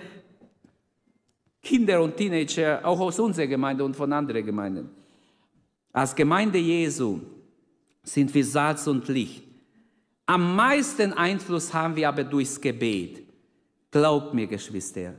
[1.61, 4.89] Kindern und Teenager, auch aus unserer Gemeinde und von anderen Gemeinden.
[5.93, 7.19] Als Gemeinde Jesu
[8.03, 9.43] sind wir Salz und Licht.
[10.25, 13.23] Am meisten Einfluss haben wir aber durchs Gebet.
[13.91, 15.15] Glaubt mir, Geschwister,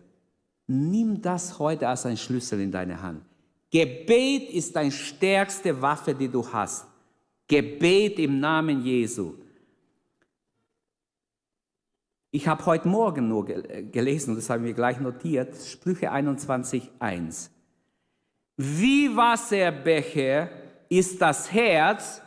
[0.67, 3.23] nimm das heute als ein Schlüssel in deine Hand.
[3.71, 6.87] Gebet ist deine stärkste Waffe, die du hast.
[7.53, 9.35] Gebet im Namen Jesu.
[12.31, 17.51] Ich habe heute Morgen nur gelesen, das haben wir gleich notiert, Sprüche 21.1.
[18.57, 20.49] Wie Wasserbecher
[20.89, 22.23] ist das Herz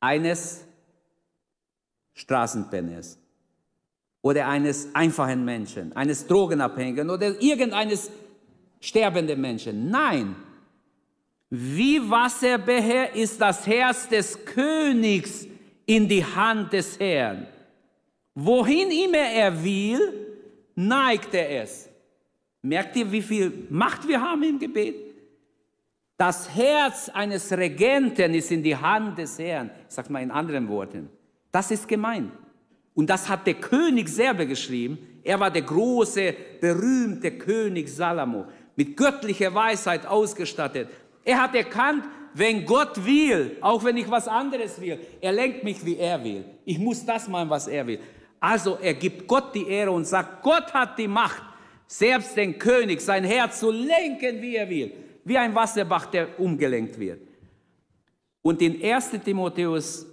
[0.00, 0.66] eines
[2.14, 3.20] Straßenpenners
[4.20, 8.10] oder eines einfachen Menschen, eines Drogenabhängigen oder irgendeines
[8.80, 9.90] sterbenden Menschen.
[9.90, 10.34] Nein,
[11.54, 15.46] wie Wasserbecher ist das Herz des Königs
[15.84, 17.46] in die Hand des Herrn.
[18.34, 20.00] Wohin immer er will,
[20.74, 21.90] neigt er es.
[22.62, 24.94] Merkt ihr, wie viel Macht wir haben im Gebet?
[26.16, 29.70] Das Herz eines Regenten ist in die Hand des Herrn.
[29.86, 31.10] Ich sage mal in anderen Worten.
[31.50, 32.32] Das ist gemein.
[32.94, 34.96] Und das hat der König selber geschrieben.
[35.22, 40.88] Er war der große, berühmte König Salomo, mit göttlicher Weisheit ausgestattet.
[41.24, 42.04] Er hat erkannt,
[42.34, 46.44] wenn Gott will, auch wenn ich was anderes will, er lenkt mich, wie er will.
[46.64, 48.00] Ich muss das machen, was er will.
[48.40, 51.42] Also er gibt Gott die Ehre und sagt, Gott hat die Macht,
[51.86, 54.92] selbst den König, sein Herz zu lenken, wie er will.
[55.24, 57.20] Wie ein Wasserbach, der umgelenkt wird.
[58.40, 60.06] Und in 1 Timotheus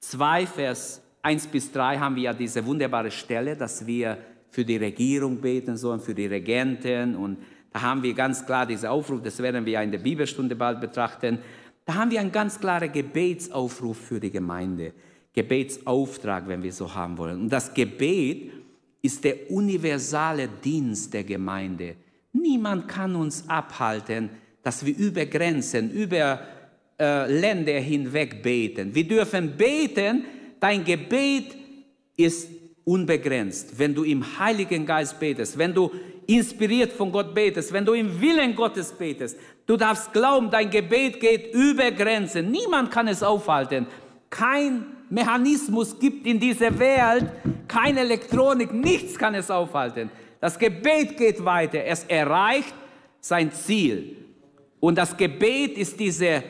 [0.00, 4.18] 2, Vers 1 bis 3 haben wir ja diese wunderbare Stelle, dass wir
[4.50, 7.14] für die Regierung beten sollen, für die Regenten.
[7.14, 7.38] Und
[7.72, 11.38] da haben wir ganz klar diesen Aufruf, das werden wir in der Bibelstunde bald betrachten.
[11.84, 14.92] Da haben wir einen ganz klaren Gebetsaufruf für die Gemeinde.
[15.32, 17.42] Gebetsauftrag, wenn wir so haben wollen.
[17.42, 18.52] Und das Gebet
[19.02, 21.96] ist der universale Dienst der Gemeinde.
[22.32, 24.30] Niemand kann uns abhalten,
[24.62, 26.40] dass wir über Grenzen, über
[26.98, 28.94] äh, Länder hinweg beten.
[28.94, 30.24] Wir dürfen beten,
[30.58, 31.56] dein Gebet
[32.16, 32.48] ist
[32.84, 33.78] unbegrenzt.
[33.78, 35.90] Wenn du im Heiligen Geist betest, wenn du
[36.36, 41.20] inspiriert von Gott betest, wenn du im Willen Gottes betest, du darfst glauben, dein Gebet
[41.20, 42.50] geht über Grenzen.
[42.50, 43.86] Niemand kann es aufhalten.
[44.28, 47.26] Kein Mechanismus gibt in dieser Welt,
[47.66, 50.10] keine Elektronik, nichts kann es aufhalten.
[50.40, 52.74] Das Gebet geht weiter, es erreicht
[53.20, 54.16] sein Ziel.
[54.78, 56.42] Und das Gebet ist dieser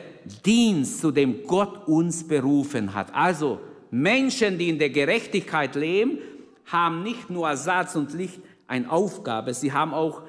[0.45, 3.13] Dienst, zu dem Gott uns berufen hat.
[3.13, 6.19] Also Menschen, die in der Gerechtigkeit leben,
[6.65, 8.39] haben nicht nur Satz und Licht
[8.71, 10.21] eine Aufgabe, sie haben auch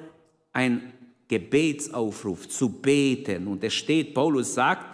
[0.51, 0.91] einen
[1.29, 3.47] Gebetsaufruf zu beten.
[3.47, 4.85] Und es steht, Paulus sagt,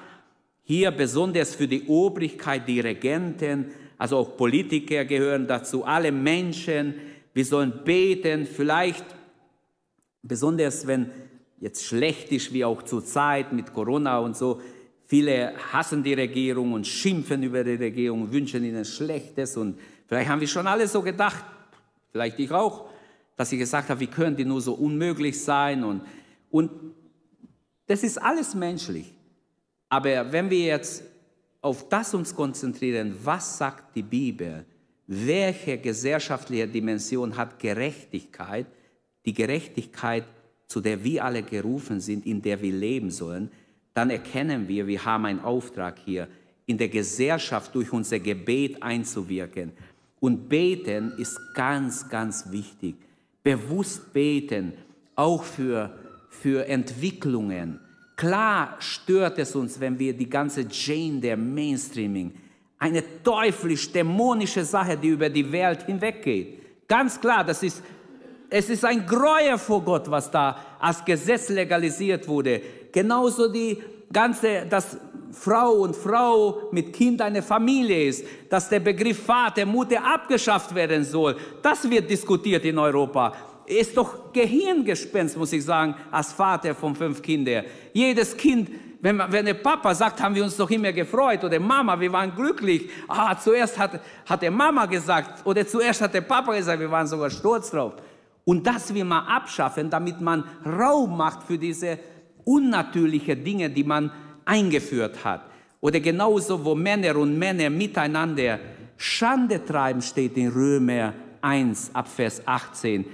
[0.64, 6.94] hier besonders für die Obrigkeit, die Regenten, also auch Politiker gehören dazu, alle Menschen.
[7.34, 9.04] Wir sollen beten, vielleicht
[10.22, 11.10] besonders wenn
[11.60, 14.62] jetzt schlecht ist, wie auch zur Zeit mit Corona und so.
[15.08, 19.58] Viele hassen die Regierung und schimpfen über die Regierung, wünschen ihnen Schlechtes.
[19.58, 21.44] Und vielleicht haben wir schon alle so gedacht,
[22.12, 22.90] vielleicht ich auch,
[23.40, 25.82] dass ich gesagt habe, wie können die nur so unmöglich sein?
[25.86, 26.02] Und,
[26.52, 26.70] und
[27.88, 29.14] das ist alles menschlich.
[29.88, 31.06] Aber wenn wir jetzt
[31.62, 34.66] auf das uns konzentrieren, was sagt die Bibel,
[35.08, 38.66] welche gesellschaftliche Dimension hat Gerechtigkeit,
[39.26, 40.26] die Gerechtigkeit,
[40.68, 43.50] zu der wir alle gerufen sind, in der wir leben sollen,
[43.94, 46.28] dann erkennen wir, wir haben einen Auftrag hier,
[46.66, 49.72] in der Gesellschaft durch unser Gebet einzuwirken.
[50.20, 52.96] Und beten ist ganz, ganz wichtig.
[53.50, 54.74] Bewusst beten,
[55.16, 55.92] auch für,
[56.30, 57.80] für Entwicklungen,
[58.20, 62.34] Klar stört es uns, wenn wir die ganze Jane der Mainstreaming,
[62.78, 66.86] eine teuflisch dämonische Sache, die über die Welt hinweggeht.
[66.86, 67.82] Ganz klar, das ist,
[68.50, 72.62] es ist ein Gräuel vor Gott, was da als Gesetz legalisiert wurde.
[72.92, 73.82] Genauso die
[74.12, 74.98] ganze, dass
[75.32, 81.04] Frau und Frau mit Kind eine Familie ist, dass der Begriff Vater, Mutter abgeschafft werden
[81.04, 81.36] soll.
[81.62, 83.34] Das wird diskutiert in Europa
[83.70, 87.66] ist doch Gehirngespenst, muss ich sagen, als Vater von fünf Kindern.
[87.94, 92.00] Jedes Kind, wenn, wenn der Papa sagt, haben wir uns doch immer gefreut oder Mama,
[92.00, 92.90] wir waren glücklich.
[93.08, 97.08] Ah, zuerst hat, hat der Mama gesagt oder zuerst hat der Papa gesagt, wir waren
[97.08, 97.94] sogar stolz drauf.
[98.44, 102.00] Und das will man abschaffen, damit man Raum macht für diese
[102.44, 104.12] unnatürlichen Dinge, die man
[104.50, 105.42] eingeführt hat.
[105.80, 108.60] Oder genauso, wo Männer und Männer miteinander
[108.98, 113.06] Schande treiben, steht in Römer 1 ab Vers 18.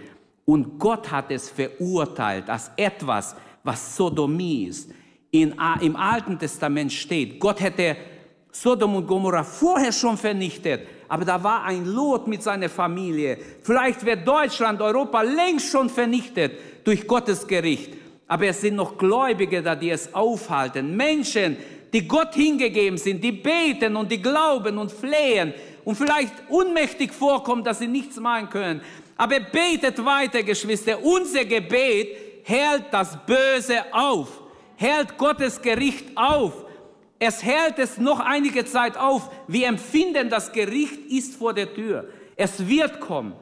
[0.45, 4.89] Und Gott hat es verurteilt als etwas, was Sodomie ist.
[5.32, 7.98] In, Im Alten Testament steht, Gott hätte
[8.52, 13.38] Sodom und Gomorrah vorher schon vernichtet, aber da war ein Lot mit seiner Familie.
[13.62, 16.54] Vielleicht wird Deutschland, Europa längst schon vernichtet
[16.86, 18.05] durch Gottes Gericht.
[18.27, 20.95] Aber es sind noch Gläubige da, die es aufhalten.
[20.95, 21.57] Menschen,
[21.93, 27.63] die Gott hingegeben sind, die beten und die glauben und flehen und vielleicht unmächtig vorkommen,
[27.63, 28.81] dass sie nichts machen können.
[29.15, 31.01] Aber betet weiter, Geschwister.
[31.01, 34.27] Unser Gebet hält das Böse auf,
[34.75, 36.65] hält Gottes Gericht auf.
[37.17, 39.29] Es hält es noch einige Zeit auf.
[39.47, 42.09] Wir empfinden, das Gericht ist vor der Tür.
[42.35, 43.33] Es wird kommen.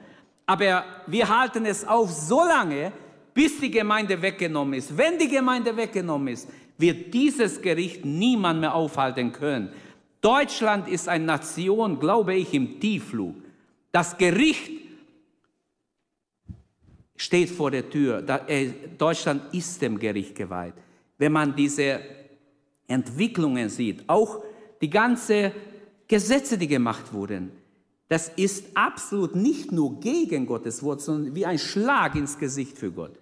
[0.45, 2.91] Aber wir halten es auf so lange,
[3.33, 4.95] bis die Gemeinde weggenommen ist.
[4.95, 9.69] Wenn die Gemeinde weggenommen ist, wird dieses Gericht niemand mehr aufhalten können.
[10.21, 13.35] Deutschland ist eine Nation, glaube ich, im Tiefflug.
[13.91, 14.71] Das Gericht
[17.15, 18.23] steht vor der Tür.
[18.47, 20.73] Äh, Deutschland ist dem Gericht geweiht.
[21.17, 21.99] Wenn man diese
[22.87, 24.43] Entwicklungen sieht, auch
[24.81, 25.51] die ganzen
[26.07, 27.51] Gesetze, die gemacht wurden,
[28.09, 32.91] das ist absolut nicht nur gegen Gottes Wort, sondern wie ein Schlag ins Gesicht für
[32.91, 33.17] Gott.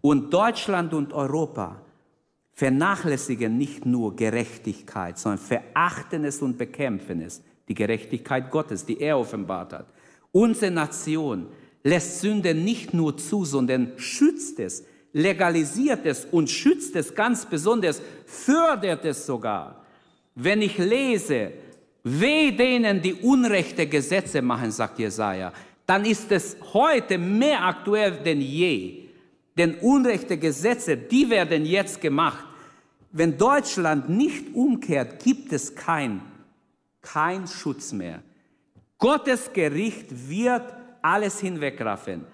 [0.00, 1.80] Und Deutschland und Europa
[2.52, 9.18] vernachlässigen nicht nur Gerechtigkeit, sondern verachten es und bekämpfen es, die Gerechtigkeit Gottes, die er
[9.18, 9.86] offenbart hat.
[10.32, 11.48] Unsere Nation
[11.82, 18.02] lässt Sünde nicht nur zu, sondern schützt es, legalisiert es und schützt es ganz besonders,
[18.26, 19.84] fördert es sogar.
[20.34, 21.52] Wenn ich lese,
[22.02, 25.52] weh denen, die unrechte Gesetze machen, sagt Jesaja,
[25.86, 29.05] dann ist es heute mehr aktuell denn je.
[29.56, 32.44] Denn unrechte Gesetze, die werden jetzt gemacht.
[33.12, 36.20] Wenn Deutschland nicht umkehrt, gibt es kein,
[37.00, 38.22] kein Schutz mehr.
[38.98, 42.24] Gottes Gericht wird alles hinwegraffen.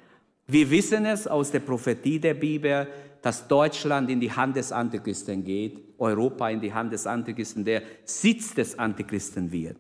[0.47, 2.89] Wir wissen es aus der Prophetie der Bibel,
[3.21, 7.83] dass Deutschland in die Hand des Antichristen geht, Europa in die Hand des Antichristen, der
[8.05, 9.77] Sitz des Antichristen wird.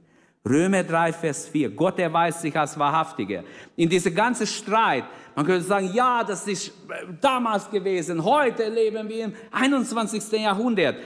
[0.48, 1.70] Römer 3, Vers 4.
[1.70, 3.44] Gott erweist sich als Wahrhaftiger.
[3.76, 5.05] In diesem ganzen Streit,
[5.37, 6.72] man könnte sagen, ja, das ist
[7.20, 10.33] damals gewesen, heute leben wir im 21.
[10.33, 10.96] Jahrhundert.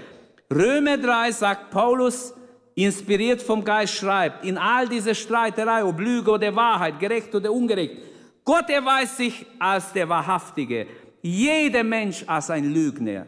[0.50, 2.32] Römer 3 sagt Paulus,
[2.74, 7.96] inspiriert vom Geist schreibt, in all diese Streiterei, ob Lüge oder Wahrheit, gerecht oder ungerecht,
[8.44, 10.86] Gott erweist sich als der Wahrhaftige,
[11.20, 13.26] jeder Mensch als ein Lügner.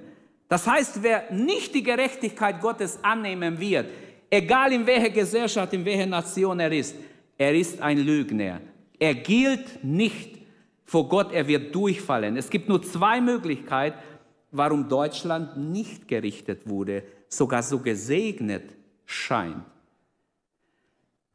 [0.49, 3.87] Das heißt, wer nicht die Gerechtigkeit Gottes annehmen wird,
[4.31, 6.97] egal in welcher Gesellschaft, in welcher Nation er ist,
[7.37, 8.61] er ist ein Lügner.
[8.99, 10.39] Er gilt nicht
[10.85, 12.37] vor Gott, er wird durchfallen.
[12.37, 13.99] Es gibt nur zwei Möglichkeiten,
[14.51, 19.65] warum Deutschland nicht gerichtet wurde, sogar so gesegnet scheint.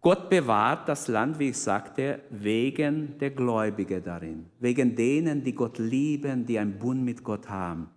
[0.01, 5.77] Gott bewahrt das Land, wie ich sagte, wegen der Gläubigen darin, wegen denen, die Gott
[5.77, 7.89] lieben, die einen Bund mit Gott haben,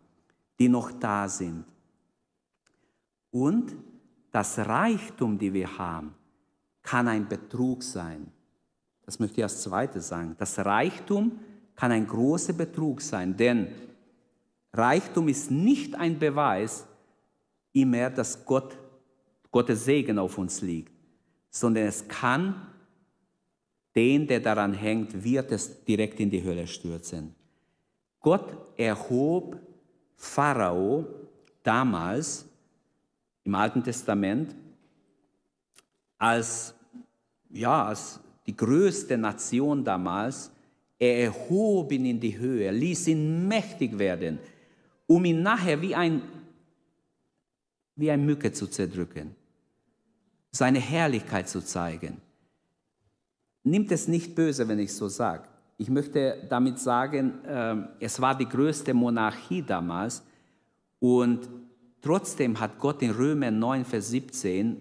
[0.59, 1.65] die noch da sind.
[3.33, 3.75] Und
[4.37, 6.15] das Reichtum, die wir haben,
[6.83, 8.31] kann ein Betrug sein.
[9.05, 10.37] Das möchte ich als zweites sagen.
[10.39, 11.39] Das Reichtum
[11.75, 13.69] kann ein großer Betrug sein, denn
[14.73, 16.87] Reichtum ist nicht ein Beweis
[17.73, 18.77] immer, dass Gott,
[19.51, 20.97] Gottes Segen auf uns liegt
[21.57, 22.67] sondern es kann
[23.95, 27.35] den, der daran hängt, wird es direkt in die Hölle stürzen.
[28.21, 28.47] Gott
[28.77, 29.59] erhob
[30.17, 31.07] Pharao
[31.63, 32.46] damals
[33.47, 34.55] im Alten Testament
[36.19, 36.75] als,
[37.51, 40.51] ja, als die größte Nation damals.
[40.99, 44.39] Er erhob ihn in die Höhe, ließ ihn mächtig werden,
[45.07, 46.23] um ihn nachher wie ein,
[47.97, 49.35] wie ein Mücke zu zerdrücken
[50.57, 52.21] seine Herrlichkeit zu zeigen.
[53.63, 55.45] Nimmt es nicht böse, wenn ich so sage.
[55.79, 60.23] Ich möchte damit sagen, ähm, es war die größte Monarchie damals
[60.99, 61.49] und
[62.07, 64.77] trotzdem hat Gott in Römer 9, Vers 17,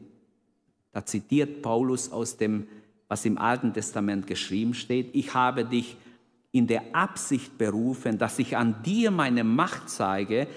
[0.91, 2.67] da zitiert Paulus aus dem,
[3.07, 5.97] was im Alten Testament geschrieben steht, ich habe dich
[6.51, 10.47] in der Absicht berufen, dass ich an dir meine Macht zeige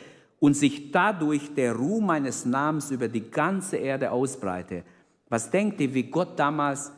[0.41, 4.85] und sich dadurch der Ruhm meines Namens über die ganze Erde ausbreite.
[5.31, 6.93] Was denkt ihr, wie Gott damals,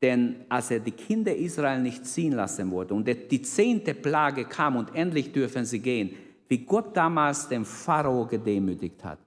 [0.00, 4.76] denn als er die Kinder Israel nicht ziehen lassen wollte und die zehnte Plage kam
[4.76, 6.16] und endlich dürfen sie gehen,
[6.48, 9.18] wie Gott damals den Pharao gedemütigt hat.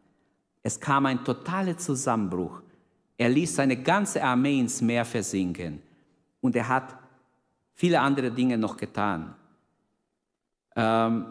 [0.63, 2.62] Es kam ein totaler Zusammenbruch.
[3.17, 5.82] Er ließ seine ganze Armee ins Meer versinken
[6.41, 6.97] und er hat
[7.73, 9.34] viele andere Dinge noch getan.
[10.75, 11.25] Ähm,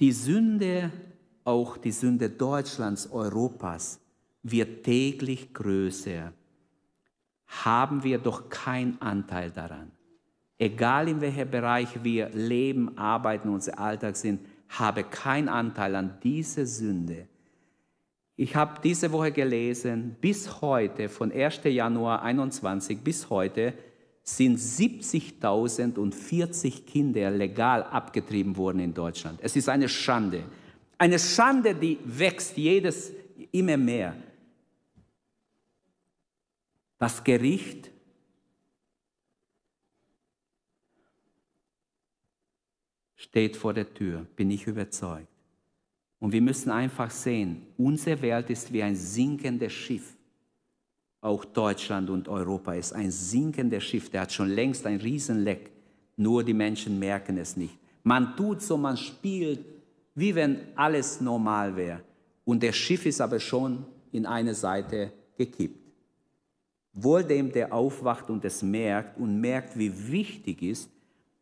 [0.00, 0.90] die Sünde,
[1.44, 4.00] auch die Sünde Deutschlands, Europas,
[4.42, 6.32] wird täglich größer,
[7.46, 9.90] haben wir doch keinen Anteil daran.
[10.58, 14.40] Egal in welchem Bereich wir leben, arbeiten, unser Alltag sind,
[14.70, 17.26] habe keinen Anteil an dieser Sünde.
[18.36, 21.60] Ich habe diese Woche gelesen, bis heute, von 1.
[21.64, 23.74] Januar 21 bis heute,
[24.22, 29.38] sind 70.040 Kinder legal abgetrieben worden in Deutschland.
[29.42, 30.44] Es ist eine Schande.
[30.96, 33.12] Eine Schande, die wächst jedes
[33.52, 34.14] immer mehr.
[36.98, 37.90] Das Gericht
[43.30, 45.28] steht vor der Tür, bin ich überzeugt.
[46.18, 50.16] Und wir müssen einfach sehen, unsere Welt ist wie ein sinkendes Schiff.
[51.22, 54.08] auch Deutschland und Europa ist ein sinkendes Schiff.
[54.08, 55.70] Der hat schon längst ein Riesenleck.
[56.16, 57.76] Nur die Menschen merken es nicht.
[58.02, 59.60] Man tut so, man spielt,
[60.14, 62.00] wie wenn alles normal wäre.
[62.44, 65.92] Und das Schiff ist aber schon in eine Seite gekippt.
[66.94, 70.90] Wohl dem, der aufwacht und es merkt und merkt, wie wichtig ist,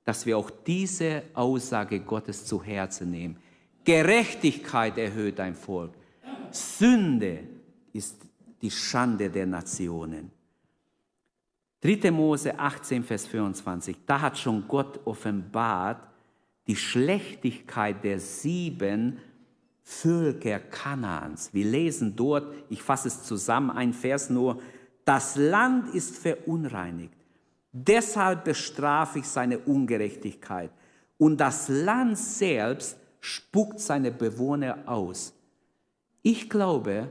[0.09, 3.37] dass wir auch diese Aussage Gottes zu Herzen nehmen.
[3.85, 5.93] Gerechtigkeit erhöht ein Volk.
[6.51, 7.41] Sünde
[7.93, 8.17] ist
[8.63, 10.31] die Schande der Nationen.
[11.83, 12.11] 3.
[12.11, 16.09] Mose 18, Vers 24, da hat schon Gott offenbart
[16.67, 19.19] die Schlechtigkeit der sieben
[19.83, 21.53] Völker Kanaans.
[21.53, 24.59] Wir lesen dort, ich fasse es zusammen, ein Vers nur,
[25.05, 27.18] das Land ist verunreinigt.
[27.87, 30.71] Deshalb bestrafe ich seine Ungerechtigkeit.
[31.17, 35.33] Und das Land selbst spuckt seine Bewohner aus.
[36.23, 37.09] Ich glaube,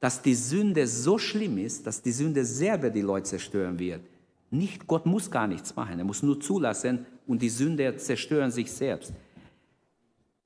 [0.00, 4.02] dass die Sünde so schlimm ist, dass die Sünde selber die Leute zerstören wird.
[4.50, 8.70] Nicht, Gott muss gar nichts machen, er muss nur zulassen und die Sünde zerstören sich
[8.70, 9.12] selbst.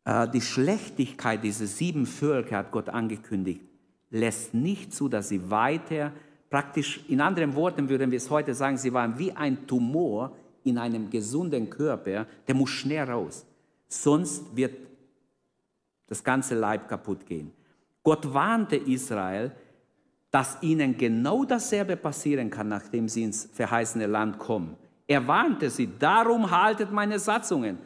[0.04, 3.60] Äh, die Schlechtigkeit dieser sieben Völker, hat Gott angekündigt,
[4.10, 6.12] lässt nicht zu, dass sie weiter,
[6.50, 10.76] praktisch, in anderen Worten würden wir es heute sagen, sie waren wie ein Tumor in
[10.76, 13.46] einem gesunden Körper, der muss schnell raus.
[13.88, 14.74] Sonst wird
[16.06, 17.52] das ganze Leib kaputt gehen.
[18.02, 19.52] Gott warnte Israel,
[20.30, 24.76] dass ihnen genau dasselbe passieren kann, nachdem sie ins verheißene Land kommen.
[25.06, 27.78] Er warnte sie, darum haltet meine Satzungen,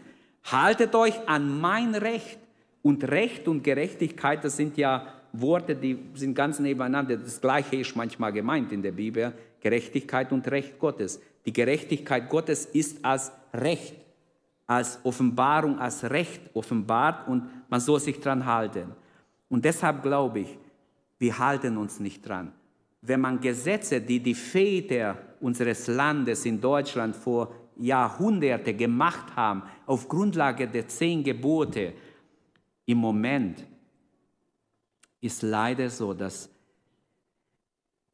[0.45, 2.39] haltet euch an mein Recht.
[2.83, 5.07] Und Recht und Gerechtigkeit, das sind ja
[5.41, 7.16] Worte, die sind ganz nebeneinander.
[7.16, 11.20] Das Gleiche ist manchmal gemeint in der Bibel, Gerechtigkeit und Recht Gottes.
[11.45, 13.97] Die Gerechtigkeit Gottes ist als Recht,
[14.66, 18.93] als Offenbarung, als Recht offenbart und man soll sich dran halten.
[19.49, 20.59] Und deshalb glaube ich,
[21.18, 22.53] wir halten uns nicht dran.
[23.03, 30.09] Wenn man Gesetze, die die Väter unseres Landes in Deutschland vor Jahrhunderten gemacht haben, auf
[30.09, 31.93] Grundlage der zehn Gebote,
[32.87, 33.64] im Moment
[35.25, 36.51] ist leider so, dass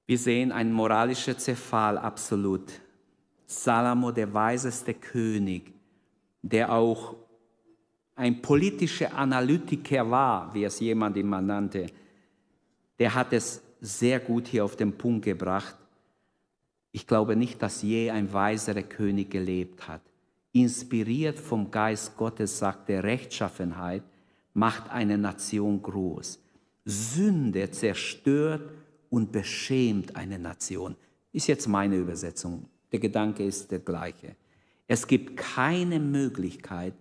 [0.06, 2.70] wir sehen ein moralischer Zerfall absolut.
[3.46, 5.72] Salomo, der weiseste König,
[6.42, 7.16] der auch
[8.14, 11.86] ein politischer Analytiker war, wie es jemand immer nannte,
[13.00, 15.76] der hat es sehr gut hier auf den Punkt gebracht.
[16.92, 20.02] Ich glaube nicht, dass je ein weiserer König gelebt hat.
[20.52, 24.04] Inspiriert vom Geist Gottes sagt er, Rechtschaffenheit
[24.54, 26.40] macht eine Nation groß.
[26.84, 28.70] Sünde zerstört
[29.10, 30.96] und beschämt eine Nation.
[31.32, 32.66] Ist jetzt meine Übersetzung.
[32.92, 34.34] Der Gedanke ist der gleiche.
[34.86, 36.94] Es gibt keine Möglichkeit,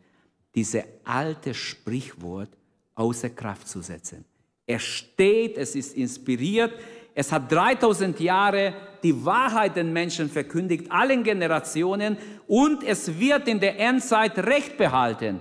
[0.54, 2.50] dieses alte Sprichwort
[2.96, 4.26] außer Kraft zu setzen.
[4.68, 6.74] Er steht, es ist inspiriert,
[7.16, 12.18] es hat 3000 Jahre die Wahrheit den Menschen verkündigt, allen Generationen,
[12.48, 15.40] und es wird in der Endzeit Recht behalten,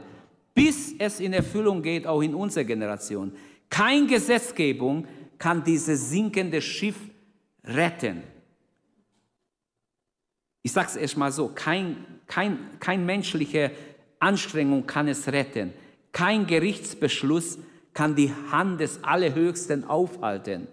[0.55, 3.32] bis es in Erfüllung geht, auch in unserer Generation.
[3.71, 5.07] Keine Gesetzgebung
[5.39, 6.97] kann dieses sinkende Schiff
[7.64, 8.23] retten.
[10.62, 11.97] Ich sage es erst mal so, kein,
[12.27, 13.71] kein, kein menschlicher
[14.19, 15.73] Anstrengung kann es retten.
[16.12, 17.59] Kein Gerichtsbeschluss
[17.95, 20.66] kann die Hand des Allerhöchsten aufhalten.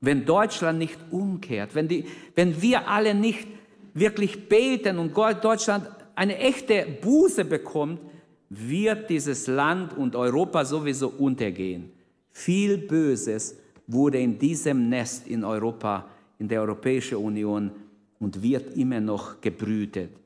[0.00, 3.46] Wenn Deutschland nicht umkehrt, wenn, die, wenn wir alle nicht
[3.94, 8.00] wirklich beten und Deutschland eine echte Buße bekommt,
[8.48, 11.92] wird dieses Land und Europa sowieso untergehen.
[12.38, 13.56] Viel Böses
[13.88, 16.08] wurde in diesem Nest in Europa,
[16.38, 17.72] in der Europäischen Union
[18.20, 20.16] und wird immer noch gebrütet.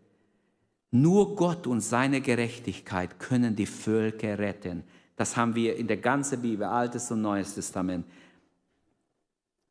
[0.90, 4.84] Nur Gott und seine Gerechtigkeit können die Völker retten.
[5.16, 8.04] Das haben wir in der ganzen Bibel, Altes und Neues Testament.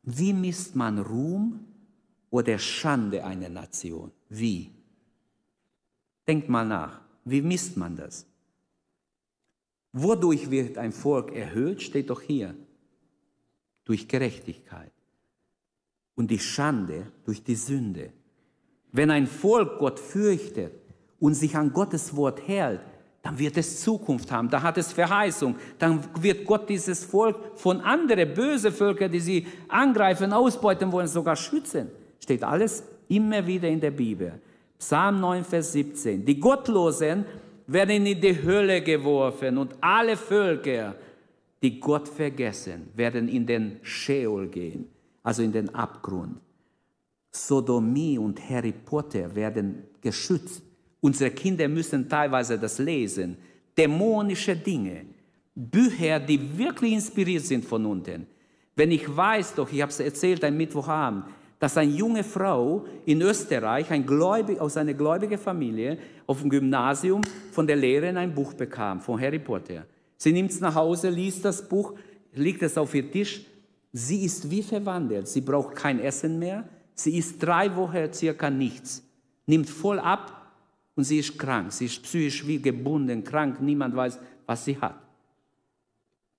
[0.02, 1.60] Wie misst man Ruhm
[2.32, 4.12] oder Schande einer Nation?
[4.30, 4.72] Wie?
[6.28, 7.02] Denkt mal nach.
[7.24, 8.26] Wie misst man das?
[9.94, 12.56] Wodurch wird ein Volk erhöht, steht doch hier.
[13.86, 14.92] Durch Gerechtigkeit.
[16.16, 18.14] Und die Schande durch die Sünde.
[18.92, 20.74] Wenn ein Volk Gott fürchtet,
[21.22, 22.82] und sich an Gottes Wort hält,
[23.22, 27.80] dann wird es Zukunft haben, da hat es Verheißung, dann wird Gott dieses Volk von
[27.80, 31.90] anderen bösen Völkern, die sie angreifen, ausbeuten wollen, sogar schützen.
[32.20, 34.42] Steht alles immer wieder in der Bibel.
[34.80, 36.26] Psalm 9, Vers 17.
[36.26, 37.26] Die Gottlosen
[37.72, 40.96] werden in die Hölle geworfen und alle Völker,
[41.62, 44.90] die Gott vergessen, werden in den Sheol gehen,
[45.24, 46.38] also in den Abgrund.
[47.32, 50.64] Sodomie und Harry Potter werden geschützt.
[51.00, 53.38] Unsere Kinder müssen teilweise das lesen.
[53.78, 55.06] Dämonische Dinge.
[55.56, 58.28] Bücher, die wirklich inspiriert sind von unten.
[58.76, 61.26] Wenn ich weiß doch, ich habe es erzählt am Mittwochabend,
[61.62, 65.96] dass eine junge Frau in Österreich, ein Gläubig, aus einer gläubigen Familie,
[66.26, 69.86] auf dem Gymnasium von der Lehrerin ein Buch bekam, von Harry Potter.
[70.18, 71.94] Sie nimmt es nach Hause, liest das Buch,
[72.34, 73.46] legt es auf ihr Tisch.
[73.94, 75.28] Sie ist wie verwandelt.
[75.28, 76.68] Sie braucht kein Essen mehr.
[76.96, 79.04] Sie isst drei Wochen circa nichts.
[79.46, 80.54] Nimmt voll ab
[80.96, 81.72] und sie ist krank.
[81.74, 83.62] Sie ist psychisch wie gebunden, krank.
[83.62, 84.96] Niemand weiß, was sie hat.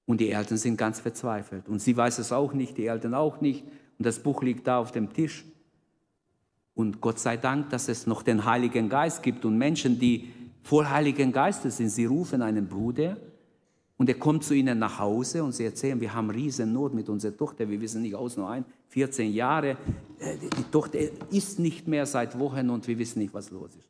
[0.05, 1.69] Und die Eltern sind ganz verzweifelt.
[1.69, 3.65] Und sie weiß es auch nicht, die Eltern auch nicht.
[4.03, 5.45] Und das Buch liegt da auf dem Tisch.
[6.75, 10.33] Und Gott sei Dank, dass es noch den Heiligen Geist gibt und Menschen, die
[10.65, 11.89] voll Heiligen Geistes sind.
[11.89, 13.17] Sie rufen einen Bruder
[13.99, 17.09] und er kommt zu ihnen nach Hause und sie erzählen, wir haben riesen Not mit
[17.09, 19.77] unserer Tochter, wir wissen nicht aus, nur ein, 14 Jahre.
[20.19, 20.99] Äh, die Tochter
[21.31, 23.89] ist nicht mehr seit Wochen und wir wissen nicht, was los ist.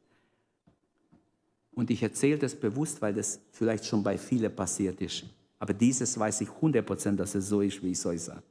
[1.73, 5.25] Und ich erzähle das bewusst, weil das vielleicht schon bei vielen passiert ist.
[5.59, 8.43] Aber dieses weiß ich 100%, dass es so ist, wie ich es euch sage.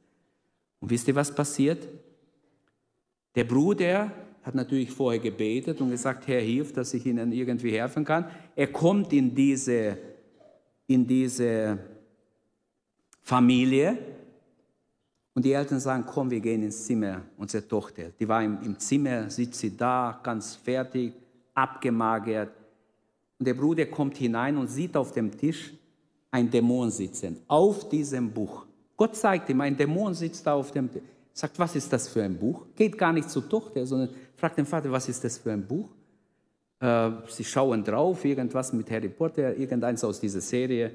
[0.82, 1.88] Und wisst ihr, was passiert?
[3.36, 4.10] Der Bruder
[4.42, 8.26] hat natürlich vorher gebetet und gesagt, Herr, hilf, dass ich Ihnen irgendwie helfen kann.
[8.56, 9.96] Er kommt in diese,
[10.88, 11.78] in diese
[13.22, 13.96] Familie
[15.34, 18.10] und die Eltern sagen, komm, wir gehen ins Zimmer, unsere Tochter.
[18.18, 21.12] Die war im, im Zimmer, sitzt sie da, ganz fertig,
[21.54, 22.50] abgemagert.
[23.38, 25.72] Und der Bruder kommt hinein und sieht auf dem Tisch
[26.32, 28.66] ein Dämon sitzen, auf diesem Buch.
[28.96, 30.88] Gott zeigt ihm, ein Dämon sitzt da auf dem,
[31.32, 32.66] sagt, was ist das für ein Buch?
[32.76, 35.88] Geht gar nicht zur Tochter, sondern fragt den Vater, was ist das für ein Buch?
[36.80, 40.90] Äh, sie schauen drauf, irgendwas mit Harry Potter, irgendeins aus dieser Serie.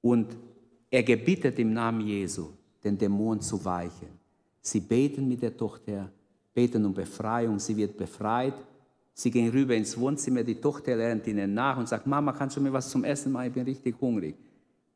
[0.00, 0.36] Und
[0.90, 2.48] er gebietet im Namen Jesu,
[2.82, 4.08] den Dämon zu weichen.
[4.60, 6.10] Sie beten mit der Tochter,
[6.54, 8.54] beten um Befreiung, sie wird befreit.
[9.14, 12.60] Sie gehen rüber ins Wohnzimmer, die Tochter lernt ihnen nach und sagt, Mama, kannst du
[12.60, 13.48] mir was zum Essen machen?
[13.48, 14.36] Ich bin richtig hungrig.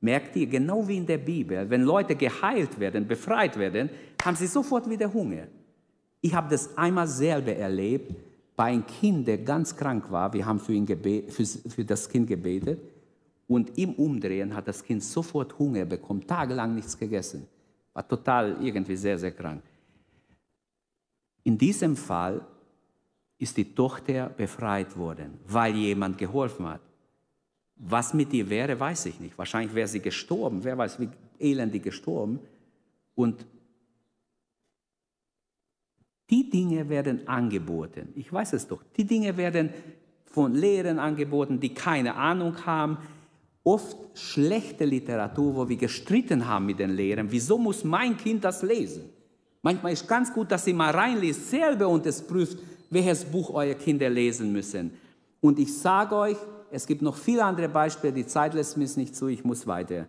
[0.06, 3.90] Merkt ihr, genau wie in der Bibel, wenn Leute geheilt werden, befreit werden,
[4.24, 5.48] haben sie sofort wieder Hunger.
[6.20, 8.14] Ich habe das einmal selber erlebt
[8.54, 10.32] bei einem Kind, der ganz krank war.
[10.32, 12.78] Wir haben für, ihn für, für das Kind gebetet.
[13.48, 17.48] Und im Umdrehen hat das Kind sofort Hunger bekommen, tagelang nichts gegessen.
[17.92, 19.64] War total irgendwie sehr, sehr krank.
[21.42, 22.46] In diesem Fall
[23.38, 26.85] ist die Tochter befreit worden, weil jemand geholfen hat.
[27.76, 29.36] Was mit ihr wäre, weiß ich nicht.
[29.36, 30.64] Wahrscheinlich wäre sie gestorben.
[30.64, 31.08] Wer weiß, wie
[31.38, 32.40] elendig gestorben.
[33.14, 33.46] Und
[36.30, 38.08] die Dinge werden angeboten.
[38.14, 38.82] Ich weiß es doch.
[38.96, 39.70] Die Dinge werden
[40.24, 42.98] von Lehrern angeboten, die keine Ahnung haben.
[43.62, 47.30] Oft schlechte Literatur, wo wir gestritten haben mit den Lehrern.
[47.30, 49.10] Wieso muss mein Kind das lesen?
[49.62, 52.58] Manchmal ist ganz gut, dass sie mal reinliest selber und es prüft,
[52.90, 54.92] welches Buch eure Kinder lesen müssen.
[55.40, 56.36] Und ich sage euch,
[56.76, 60.06] es gibt noch viele andere Beispiele, die Zeit lässt mir nicht zu, ich muss weiter,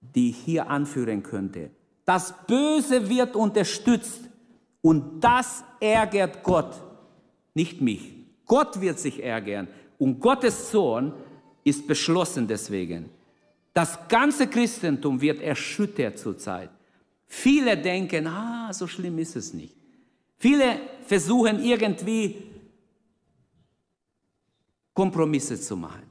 [0.00, 1.70] die ich hier anführen könnte.
[2.04, 4.20] Das Böse wird unterstützt
[4.82, 6.74] und das ärgert Gott,
[7.54, 8.12] nicht mich.
[8.46, 11.12] Gott wird sich ärgern und Gottes Sohn
[11.62, 13.08] ist beschlossen deswegen.
[13.72, 16.70] Das ganze Christentum wird erschüttert zurzeit.
[17.28, 19.76] Viele denken, ah, so schlimm ist es nicht.
[20.36, 22.49] Viele versuchen irgendwie
[24.94, 26.02] Kompromisse zu machen.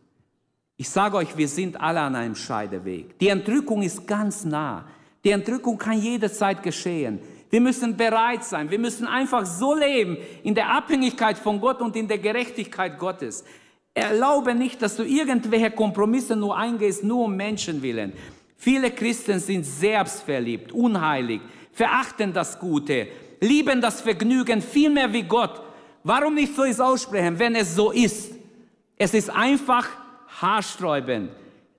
[0.78, 3.20] Ich sage euch, wir sind alle an einem Scheideweg.
[3.20, 4.86] Die Entrückung ist ganz nah.
[5.24, 7.20] Die Entrückung kann jederzeit geschehen.
[7.50, 8.70] Wir müssen bereit sein.
[8.72, 13.44] Wir müssen einfach so leben in der Abhängigkeit von Gott und in der Gerechtigkeit Gottes.
[13.94, 18.14] Erlaube nicht, dass du irgendwelche Kompromisse nur eingehst, nur um Menschen willen.
[18.56, 21.42] Viele Christen sind selbstverliebt, unheilig,
[21.74, 23.08] verachten das Gute,
[23.42, 25.62] lieben das Vergnügen viel mehr wie Gott.
[26.04, 28.39] Warum nicht so ist aussprechen, wenn es so ist?
[29.02, 29.88] Es ist einfach
[30.42, 31.32] haarsträubend.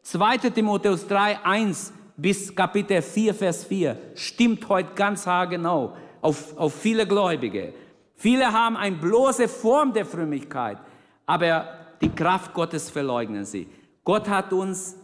[0.02, 0.38] 2.
[0.38, 7.06] Timotheus 3, 1 bis Kapitel 4, Vers 4 stimmt heute ganz haargenau auf, auf viele
[7.06, 7.74] Gläubige.
[8.14, 10.78] Viele haben eine bloße Form der Frömmigkeit,
[11.26, 11.68] aber
[12.00, 13.68] die Kraft Gottes verleugnen sie.
[14.02, 14.96] Gott hat uns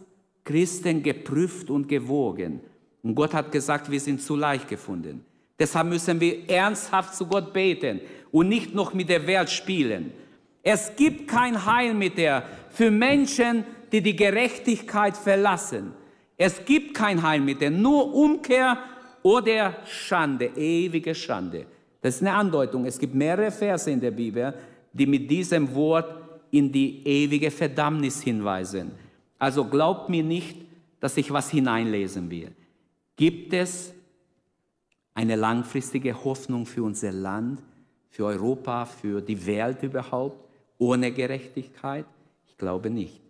[0.43, 2.61] Christen geprüft und gewogen.
[3.03, 5.23] Und Gott hat gesagt, wir sind zu leicht gefunden.
[5.59, 8.01] Deshalb müssen wir ernsthaft zu Gott beten
[8.31, 10.13] und nicht noch mit der Welt spielen.
[10.69, 15.93] Es gibt kein Heilmittel für Menschen, die die Gerechtigkeit verlassen.
[16.35, 18.77] Es gibt kein Heilmittel, nur Umkehr
[19.23, 21.67] oder Schande, ewige Schande.
[22.01, 22.83] Das ist eine Andeutung.
[22.83, 24.53] Es gibt mehrere Verse in der Bibel,
[24.91, 26.13] die mit diesem Wort
[26.51, 28.91] in die ewige Verdammnis hinweisen.
[29.39, 30.57] Also glaubt mir nicht,
[30.99, 32.51] dass ich was hineinlesen will.
[33.15, 33.93] Gibt es
[35.13, 37.63] eine langfristige Hoffnung für unser Land,
[38.09, 40.46] für Europa, für die Welt überhaupt?
[40.77, 42.05] Ohne Gerechtigkeit?
[42.47, 43.21] Ich glaube nicht.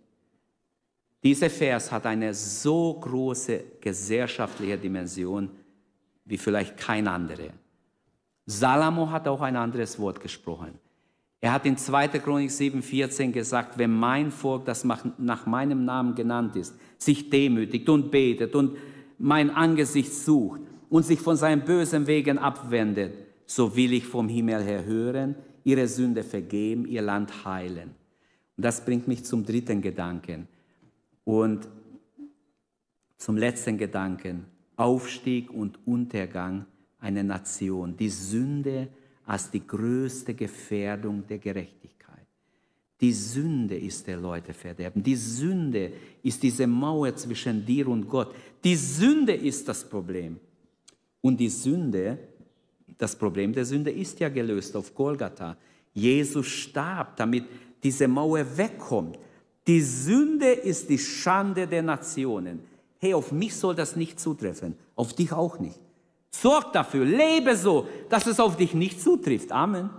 [1.22, 5.50] Dieser Vers hat eine so große gesellschaftliche Dimension
[6.24, 7.50] wie vielleicht kein anderer.
[8.46, 10.78] Salomo hat auch ein anderes Wort gesprochen.
[11.40, 12.08] Er hat in 2.
[12.08, 18.10] Chronik 7,14 gesagt, wenn mein Volk, das nach meinem Namen genannt ist, sich demütigt und
[18.10, 18.76] betet und
[19.18, 23.12] mein Angesicht sucht und sich von seinen bösen Wegen abwendet,
[23.46, 25.36] so will ich vom Himmel her hören,
[25.68, 27.90] ihre Sünde vergeben, ihr Land heilen.
[28.56, 30.48] Und das bringt mich zum dritten Gedanken
[31.24, 31.68] und
[33.18, 34.46] zum letzten Gedanken.
[34.76, 36.64] Aufstieg und Untergang
[37.00, 37.96] einer Nation.
[37.98, 38.88] Die Sünde
[39.26, 42.26] als die größte Gefährdung der Gerechtigkeit.
[43.00, 45.02] Die Sünde ist der Leute verderben.
[45.02, 45.92] Die Sünde
[46.22, 48.34] ist diese Mauer zwischen dir und Gott.
[48.64, 50.40] Die Sünde ist das Problem.
[51.20, 52.18] Und die Sünde,
[52.98, 55.56] das Problem der Sünde ist ja gelöst auf Golgatha.
[55.94, 57.44] Jesus starb, damit
[57.82, 59.18] diese Mauer wegkommt.
[59.66, 62.60] Die Sünde ist die Schande der Nationen.
[62.98, 65.78] Hey, auf mich soll das nicht zutreffen, auf dich auch nicht.
[66.30, 69.52] Sorg dafür, lebe so, dass es auf dich nicht zutrifft.
[69.52, 69.90] Amen.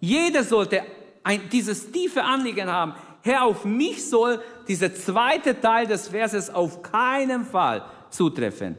[0.00, 0.82] Jeder sollte
[1.24, 2.94] ein, dieses tiefe Anliegen haben.
[3.22, 8.76] Herr, auf mich soll dieser zweite Teil des Verses auf keinen Fall zutreffen.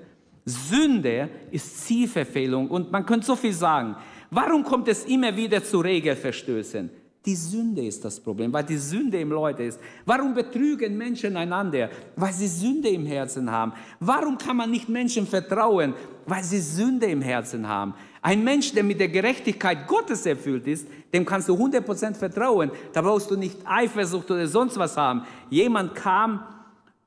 [0.50, 3.96] Sünde ist Zielverfehlung und man könnte so viel sagen.
[4.32, 6.90] Warum kommt es immer wieder zu Regelverstößen?
[7.26, 9.80] Die Sünde ist das Problem, weil die Sünde im Leute ist.
[10.06, 11.90] Warum betrügen Menschen einander?
[12.16, 13.74] Weil sie Sünde im Herzen haben.
[14.00, 15.94] Warum kann man nicht Menschen vertrauen?
[16.26, 17.94] Weil sie Sünde im Herzen haben.
[18.22, 22.72] Ein Mensch, der mit der Gerechtigkeit Gottes erfüllt ist, dem kannst du 100% vertrauen.
[22.94, 25.24] Da brauchst du nicht Eifersucht oder sonst was haben.
[25.50, 26.46] Jemand kam,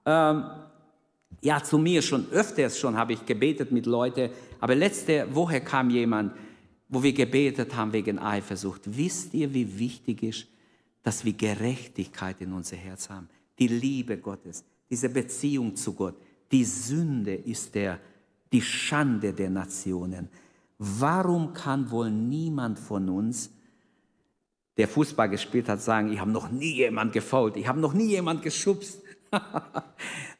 [0.04, 0.44] ähm,
[1.42, 4.30] ja, zu mir schon öfters schon habe ich gebetet mit Leuten,
[4.60, 6.32] aber letzte Woche kam jemand,
[6.88, 8.82] wo wir gebetet haben wegen Eifersucht.
[8.84, 10.46] Wisst ihr, wie wichtig ist,
[11.02, 13.28] dass wir Gerechtigkeit in unser Herz haben?
[13.58, 16.14] Die Liebe Gottes, diese Beziehung zu Gott.
[16.52, 17.98] Die Sünde ist der,
[18.52, 20.28] die Schande der Nationen.
[20.78, 23.50] Warum kann wohl niemand von uns,
[24.76, 28.06] der Fußball gespielt hat, sagen, ich habe noch nie jemand gefault, ich habe noch nie
[28.06, 29.02] jemand geschubst.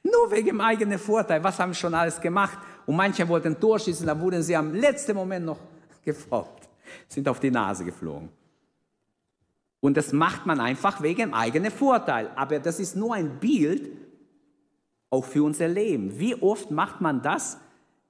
[0.03, 1.43] Nur wegen eigenen Vorteil.
[1.43, 2.59] Was haben sie schon alles gemacht?
[2.87, 5.59] Und manche wollten Tor schießen, da wurden sie am letzten Moment noch
[6.05, 6.69] gefolgt,
[7.09, 8.29] sind auf die Nase geflogen.
[9.81, 12.31] Und das macht man einfach wegen eigenen Vorteil.
[12.37, 13.91] Aber das ist nur ein Bild
[15.11, 16.19] auch für unser Leben.
[16.19, 17.59] Wie oft macht man das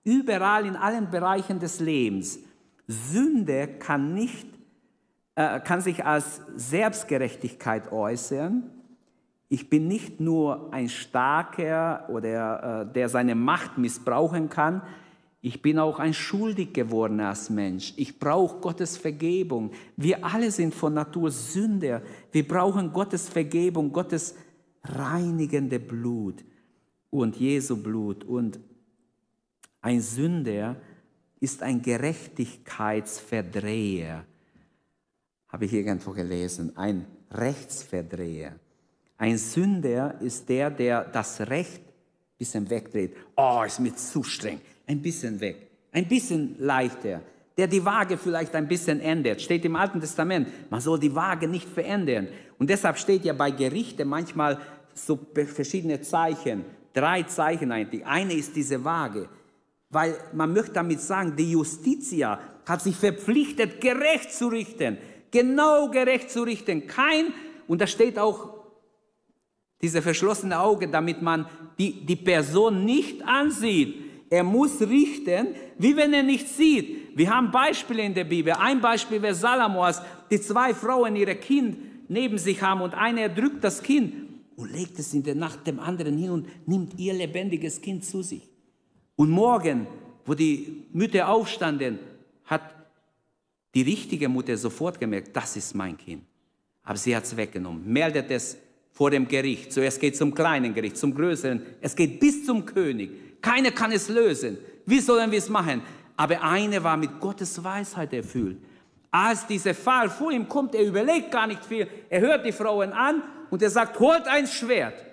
[0.05, 2.39] überall in allen Bereichen des Lebens?
[2.87, 4.47] Sünde kann nicht
[5.35, 8.71] äh, kann sich als Selbstgerechtigkeit äußern.
[9.53, 14.81] Ich bin nicht nur ein Starker oder äh, der seine Macht missbrauchen kann,
[15.43, 17.93] ich bin auch ein schuldig gewordener Mensch.
[17.97, 19.73] Ich brauche Gottes Vergebung.
[19.95, 22.01] Wir alle sind von Natur Sünder.
[22.31, 24.37] Wir brauchen Gottes Vergebung, Gottes
[24.85, 26.43] reinigende Blut
[27.11, 28.25] und Jesu Blut.
[28.25, 28.59] Und
[29.83, 30.77] ein Sünder
[31.41, 34.25] ist ein Gerechtigkeitsverdreher.
[35.49, 36.75] Habe ich irgendwo gelesen.
[36.75, 38.59] Ein Rechtsverdreher.
[39.19, 43.15] Ein Sünder ist der, der das Recht ein bisschen wegdreht.
[43.37, 47.23] Oh, ist mir zu streng ein bisschen weg, ein bisschen leichter,
[47.57, 49.41] der die Waage vielleicht ein bisschen ändert.
[49.41, 52.29] Steht im Alten Testament, man soll die Waage nicht verändern.
[52.59, 54.59] Und deshalb steht ja bei Gerichten manchmal
[54.95, 58.05] so verschiedene Zeichen, drei Zeichen eigentlich.
[58.07, 59.29] Eine ist diese Waage,
[59.91, 64.99] weil man möchte damit sagen, die Justitia hat sich verpflichtet, gerecht zu richten,
[65.31, 66.87] genau gerecht zu richten.
[66.87, 67.33] Kein,
[67.67, 68.62] und da steht auch
[69.83, 71.47] diese verschlossene Auge, damit man
[71.79, 73.97] die, die Person nicht ansieht.
[74.31, 77.17] Er muss richten, wie wenn er nicht sieht.
[77.19, 78.53] Wir haben Beispiele in der Bibel.
[78.53, 81.77] Ein Beispiel wäre Salomos, die zwei Frauen ihre Kind
[82.09, 84.15] neben sich haben und eine erdrückt das Kind
[84.57, 88.23] und legt es in der Nacht dem anderen hin und nimmt ihr lebendiges Kind zu
[88.23, 88.49] sich.
[89.17, 89.87] Und morgen,
[90.25, 91.99] wo die Mütter aufstanden,
[92.45, 92.63] hat
[93.75, 96.23] die richtige Mutter sofort gemerkt, das ist mein Kind.
[96.85, 98.57] Aber sie hat es weggenommen, meldet es
[98.93, 99.73] vor dem Gericht.
[99.73, 101.63] Zuerst geht es zum kleinen Gericht, zum größeren.
[101.81, 103.41] Es geht bis zum König.
[103.41, 104.59] Keiner kann es lösen.
[104.87, 105.83] Wie sollen wir es machen?
[106.17, 108.59] Aber einer war mit Gottes Weisheit erfüllt.
[109.11, 111.87] Als dieser Fall vor ihm kommt, er überlegt gar nicht viel.
[112.09, 115.05] Er hört die Frauen an und er sagt, holt ein Schwert.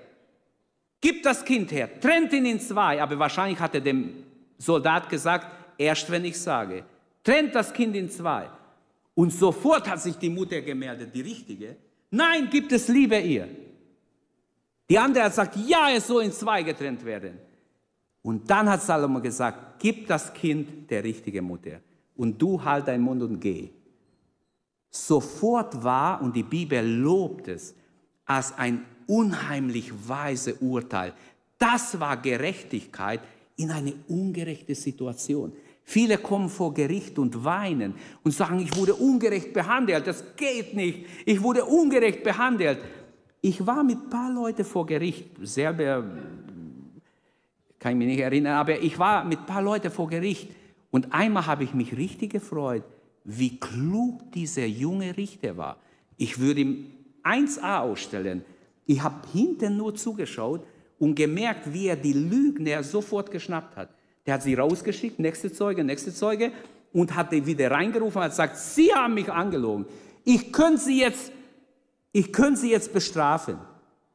[1.01, 3.01] Gib das Kind her, trennt ihn in zwei.
[3.01, 4.23] Aber wahrscheinlich hat er dem
[4.57, 6.83] Soldat gesagt, erst wenn ich sage.
[7.23, 8.49] Trennt das Kind in zwei.
[9.15, 11.75] Und sofort hat sich die Mutter gemeldet, die richtige.
[12.11, 13.47] Nein, gibt es lieber ihr.
[14.89, 17.37] Die andere hat gesagt, ja, es soll in zwei getrennt werden.
[18.21, 21.79] Und dann hat Salomo gesagt, gib das Kind der richtigen Mutter
[22.15, 23.69] und du halt deinen Mund und geh.
[24.89, 27.75] Sofort war, und die Bibel lobt es,
[28.25, 31.13] als ein unheimlich weise Urteil.
[31.57, 33.21] Das war Gerechtigkeit
[33.55, 35.53] in eine ungerechte Situation.
[35.83, 41.05] Viele kommen vor Gericht und weinen und sagen, ich wurde ungerecht behandelt, das geht nicht,
[41.25, 42.79] ich wurde ungerecht behandelt.
[43.41, 46.03] Ich war mit ein paar Leuten vor Gericht, selber
[47.79, 50.49] kann ich mich nicht erinnern, aber ich war mit ein paar Leuten vor Gericht
[50.91, 52.83] und einmal habe ich mich richtig gefreut,
[53.23, 55.77] wie klug dieser junge Richter war.
[56.17, 56.91] Ich würde ihm
[57.23, 58.43] 1a ausstellen.
[58.85, 60.65] Ich habe hinten nur zugeschaut
[60.97, 63.89] und gemerkt, wie er die Lügner sofort geschnappt hat.
[64.25, 66.51] Der hat sie rausgeschickt, nächste Zeuge, nächste Zeuge,
[66.91, 69.85] und hat die wieder reingerufen und hat gesagt, Sie haben mich angelogen.
[70.25, 71.31] Ich könnte Sie jetzt,
[72.11, 73.57] ich könnte Sie jetzt bestrafen.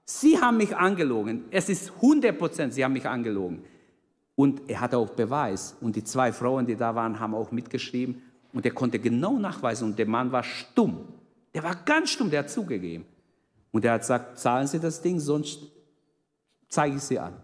[0.04, 1.44] Sie haben mich angelogen.
[1.50, 3.64] Es ist 100 Prozent, Sie haben mich angelogen.
[4.36, 5.76] Und er hatte auch Beweis.
[5.80, 8.22] Und die zwei Frauen, die da waren, haben auch mitgeschrieben.
[8.52, 9.88] Und er konnte genau nachweisen.
[9.88, 11.08] Und der Mann war stumm.
[11.54, 13.04] Der war ganz stumm, der hat zugegeben.
[13.70, 15.62] Und er hat gesagt, zahlen Sie das Ding, sonst
[16.68, 17.34] zeige ich Sie an.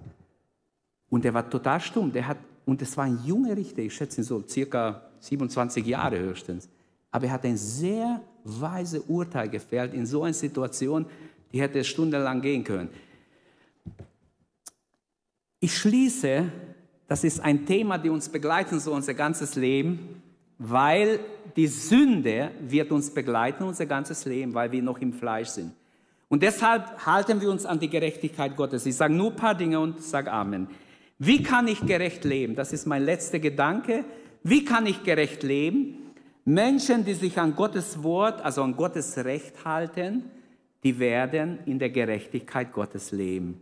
[1.08, 2.12] Und er war total stumm.
[2.12, 6.18] Der hat, und es war ein junger Richter, ich schätze ihn so circa 27 Jahre
[6.18, 6.68] höchstens.
[7.10, 11.06] Aber er hat ein sehr weise Urteil gefällt in so einer Situation,
[11.52, 12.88] die hätte stundenlang gehen können.
[15.58, 16.50] Ich schließe,
[17.06, 20.22] das ist ein Thema, das uns begleiten soll unser ganzes Leben,
[20.58, 21.20] weil
[21.56, 25.72] die Sünde wird uns begleiten unser ganzes Leben, weil wir noch im Fleisch sind.
[26.28, 28.86] Und deshalb halten wir uns an die Gerechtigkeit Gottes.
[28.86, 30.68] Ich sage nur ein paar Dinge und sage Amen.
[31.18, 32.54] Wie kann ich gerecht leben?
[32.54, 34.04] Das ist mein letzter Gedanke.
[34.42, 36.09] Wie kann ich gerecht leben?
[36.44, 40.30] Menschen, die sich an Gottes Wort, also an Gottes Recht halten,
[40.82, 43.60] die werden in der Gerechtigkeit Gottes leben.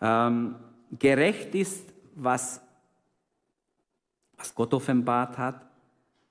[0.00, 0.56] Ähm,
[0.98, 2.60] gerecht ist, was,
[4.36, 5.68] was Gott offenbart hat,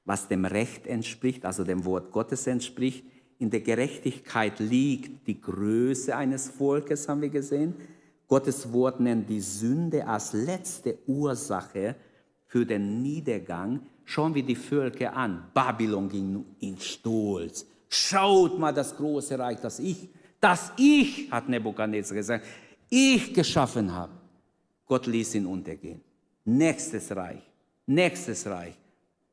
[0.06, 3.06] was dem Recht entspricht, also dem Wort Gottes entspricht.
[3.39, 7.76] In der Gerechtigkeit liegt die Größe eines Volkes, haben wir gesehen.
[8.28, 11.96] Gottes Wort nennt die Sünde als letzte Ursache
[12.46, 13.82] für den Niedergang.
[14.06, 15.45] Schauen wir die Völker an.
[15.54, 17.66] Babylon ging in Stolz.
[17.89, 22.45] Schaut mal das große Reich, das ich, das ich, hat Nebuchadnezzar gesagt,
[22.89, 24.14] ich geschaffen habe.
[24.86, 26.01] Gott ließ ihn untergehen.
[26.45, 27.41] Nächstes Reich,
[27.86, 28.76] nächstes Reich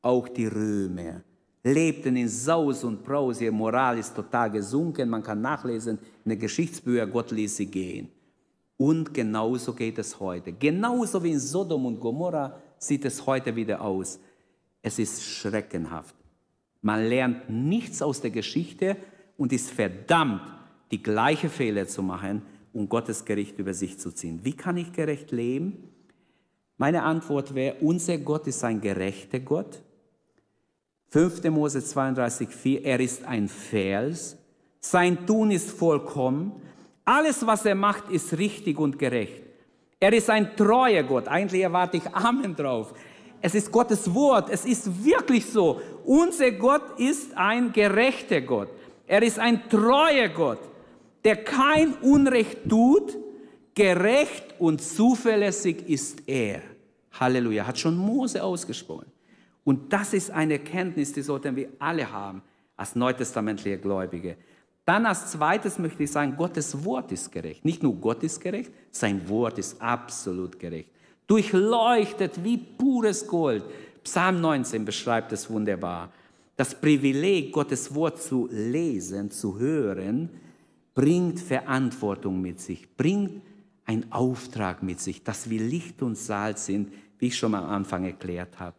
[0.03, 1.23] auch die Römer
[1.63, 6.39] lebten in Saus und Braus, ihre Moral ist total gesunken, man kann nachlesen in den
[6.39, 8.09] Geschichtsbüchern, Gott ließ sie gehen.
[8.77, 10.53] Und genauso geht es heute.
[10.53, 14.19] Genauso wie in Sodom und Gomorra sieht es heute wieder aus.
[14.83, 16.15] Es ist schreckenhaft.
[16.83, 18.97] Man lernt nichts aus der Geschichte
[19.37, 20.43] und ist verdammt,
[20.91, 24.41] die gleiche Fehler zu machen und Gottes Gericht über sich zu ziehen.
[24.43, 25.89] Wie kann ich gerecht leben?
[26.79, 29.83] Meine Antwort wäre, unser Gott ist ein gerechter Gott.
[31.09, 31.45] 5.
[31.51, 34.39] Mose 32, 4, er ist ein Fels,
[34.81, 36.53] sein Tun ist vollkommen,
[37.05, 39.43] alles, was er macht, ist richtig und gerecht.
[39.99, 42.95] Er ist ein treuer Gott, eigentlich erwarte ich Amen drauf.
[43.41, 45.81] Es ist Gottes Wort, es ist wirklich so.
[46.05, 48.69] Unser Gott ist ein gerechter Gott.
[49.07, 50.61] Er ist ein treuer Gott,
[51.25, 53.17] der kein Unrecht tut,
[53.75, 56.63] gerecht und zuverlässig ist er.
[57.19, 59.07] Halleluja, hat schon Mose ausgesprochen.
[59.65, 62.43] Und das ist eine Kenntnis, die sollten wir alle haben
[62.77, 64.37] als neutestamentliche Gläubige.
[64.85, 67.65] Dann als zweites möchte ich sagen, Gottes Wort ist gerecht.
[67.65, 70.91] Nicht nur Gott ist gerecht, sein Wort ist absolut gerecht.
[71.31, 73.63] Durchleuchtet wie pures Gold.
[74.03, 76.13] Psalm 19 beschreibt es wunderbar.
[76.57, 80.29] Das Privileg, Gottes Wort zu lesen, zu hören,
[80.93, 83.43] bringt Verantwortung mit sich, bringt
[83.85, 88.05] einen Auftrag mit sich, dass wir Licht und Salz sind, wie ich schon am Anfang
[88.05, 88.75] erklärt habe.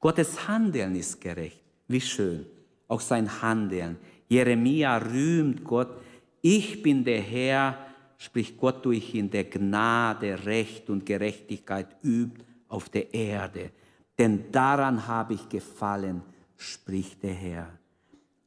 [0.00, 1.62] Gottes Handeln ist gerecht.
[1.86, 2.44] Wie schön.
[2.88, 3.98] Auch sein Handeln.
[4.26, 5.96] Jeremia rühmt Gott.
[6.42, 7.87] Ich bin der Herr,
[8.18, 13.70] spricht Gott durch ihn, der Gnade, Recht und Gerechtigkeit übt auf der Erde.
[14.18, 16.22] Denn daran habe ich gefallen,
[16.56, 17.78] spricht der Herr.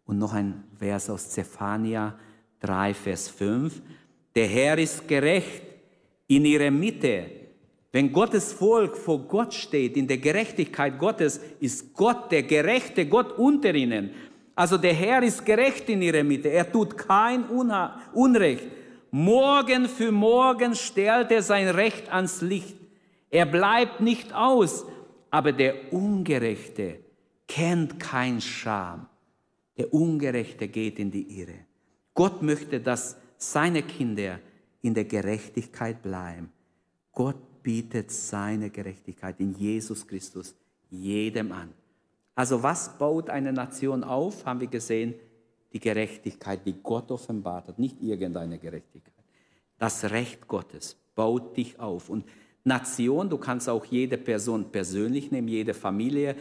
[0.06, 2.20] Und noch ein Vers aus Zephania
[2.60, 3.82] 3, Vers 5.
[4.36, 5.64] Der Herr ist gerecht
[6.28, 7.42] in ihrer Mitte
[7.92, 13.38] wenn Gottes Volk vor Gott steht, in der Gerechtigkeit Gottes, ist Gott der gerechte Gott
[13.38, 14.12] unter ihnen.
[14.56, 16.50] Also der Herr ist gerecht in ihrer Mitte.
[16.50, 17.46] Er tut kein
[18.14, 18.68] Unrecht.
[19.12, 22.78] Morgen für morgen stellt er sein Recht ans Licht.
[23.30, 24.86] Er bleibt nicht aus.
[25.30, 27.00] Aber der Ungerechte
[27.48, 29.08] kennt kein Scham.
[29.78, 31.66] Der Ungerechte geht in die Irre.
[32.14, 34.40] Gott möchte, dass seine Kinder
[34.82, 36.52] in der Gerechtigkeit bleiben.
[37.14, 40.56] Gott bietet seine Gerechtigkeit in Jesus Christus
[40.90, 41.74] jedem an.
[42.36, 45.16] Also was baut eine Nation auf, haben wir gesehen,
[45.74, 49.14] die Gerechtigkeit, die Gott offenbart hat, nicht irgendeine Gerechtigkeit.
[49.78, 52.10] Das Recht Gottes baut dich auf.
[52.10, 52.26] Und
[52.64, 56.36] Nation, du kannst auch jede Person persönlich nehmen, jede Familie,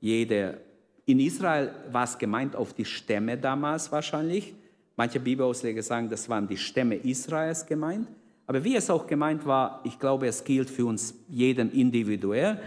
[0.00, 0.60] jede.
[1.06, 4.54] In Israel war es gemeint auf die Stämme damals wahrscheinlich.
[4.96, 8.08] Manche Bibelausleger sagen, das waren die Stämme Israels gemeint.
[8.46, 12.60] Aber wie es auch gemeint war, ich glaube, es gilt für uns jeden individuell.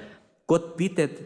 [0.47, 1.20] Gott bietet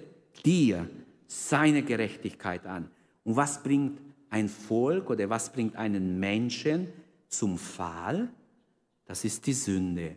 [0.43, 0.89] dir
[1.27, 2.89] seine Gerechtigkeit an.
[3.23, 3.99] Und was bringt
[4.30, 6.88] ein Volk oder was bringt einen Menschen
[7.28, 8.30] zum Fall?
[9.05, 10.15] Das ist die Sünde.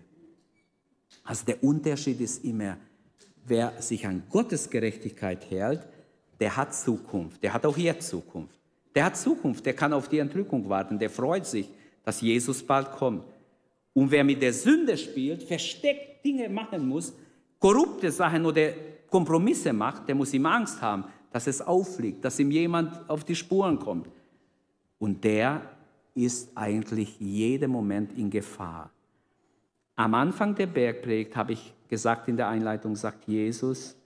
[1.24, 2.76] Also der Unterschied ist immer,
[3.46, 5.86] wer sich an Gottes Gerechtigkeit hält,
[6.38, 7.42] der hat Zukunft.
[7.42, 8.58] Der hat auch jetzt Zukunft.
[8.94, 9.64] Der hat Zukunft.
[9.66, 10.98] Der kann auf die Entrückung warten.
[10.98, 11.68] Der freut sich,
[12.04, 13.24] dass Jesus bald kommt.
[13.92, 17.12] Und wer mit der Sünde spielt, versteckt Dinge machen muss,
[17.58, 18.72] korrupte Sachen oder
[19.08, 23.36] Kompromisse macht, der muss ihm Angst haben, dass es auffliegt, dass ihm jemand auf die
[23.36, 24.08] Spuren kommt.
[24.98, 25.62] Und der
[26.14, 28.90] ist eigentlich jeden Moment in Gefahr.
[29.96, 33.96] Am Anfang der Bergpredigt habe ich gesagt in der Einleitung, sagt Jesus,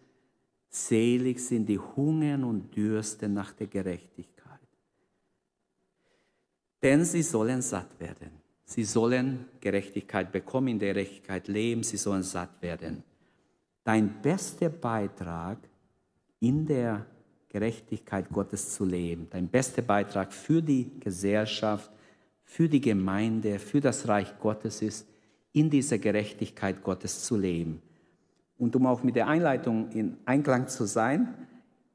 [0.68, 4.60] selig sind die hungern und dürsten nach der Gerechtigkeit.
[6.82, 8.30] Denn sie sollen satt werden.
[8.64, 13.04] Sie sollen Gerechtigkeit bekommen, in der Gerechtigkeit leben, sie sollen satt werden.
[13.84, 15.58] Dein bester Beitrag
[16.40, 17.06] in der
[17.54, 21.88] Gerechtigkeit Gottes zu leben, dein bester Beitrag für die Gesellschaft,
[22.42, 25.06] für die Gemeinde, für das Reich Gottes ist,
[25.52, 27.80] in dieser Gerechtigkeit Gottes zu leben.
[28.58, 31.32] Und um auch mit der Einleitung in Einklang zu sein,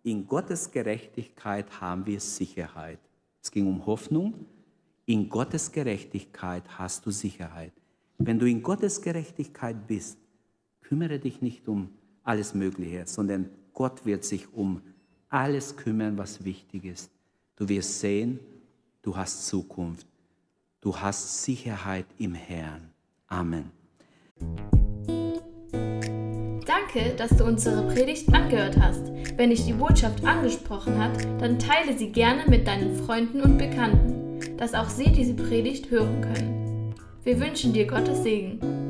[0.02, 3.00] in Gottes Gerechtigkeit haben wir Sicherheit.
[3.44, 4.46] Es ging um Hoffnung.
[5.06, 7.74] In Gottes Gerechtigkeit hast du Sicherheit.
[8.18, 10.20] Wenn du in Gottes Gerechtigkeit bist,
[10.80, 11.90] kümmere dich nicht um
[12.24, 14.82] alles Mögliche, sondern Gott wird sich um
[15.30, 17.12] alles kümmern, was wichtig ist.
[17.56, 18.40] Du wirst sehen,
[19.02, 20.08] du hast Zukunft.
[20.82, 22.90] Du hast Sicherheit im Herrn.
[23.28, 23.72] Amen.
[26.66, 29.12] Danke, dass du unsere Predigt angehört hast.
[29.36, 34.58] Wenn dich die Botschaft angesprochen hat, dann teile sie gerne mit deinen Freunden und Bekannten,
[34.58, 36.96] dass auch sie diese Predigt hören können.
[37.24, 38.89] Wir wünschen dir Gottes Segen.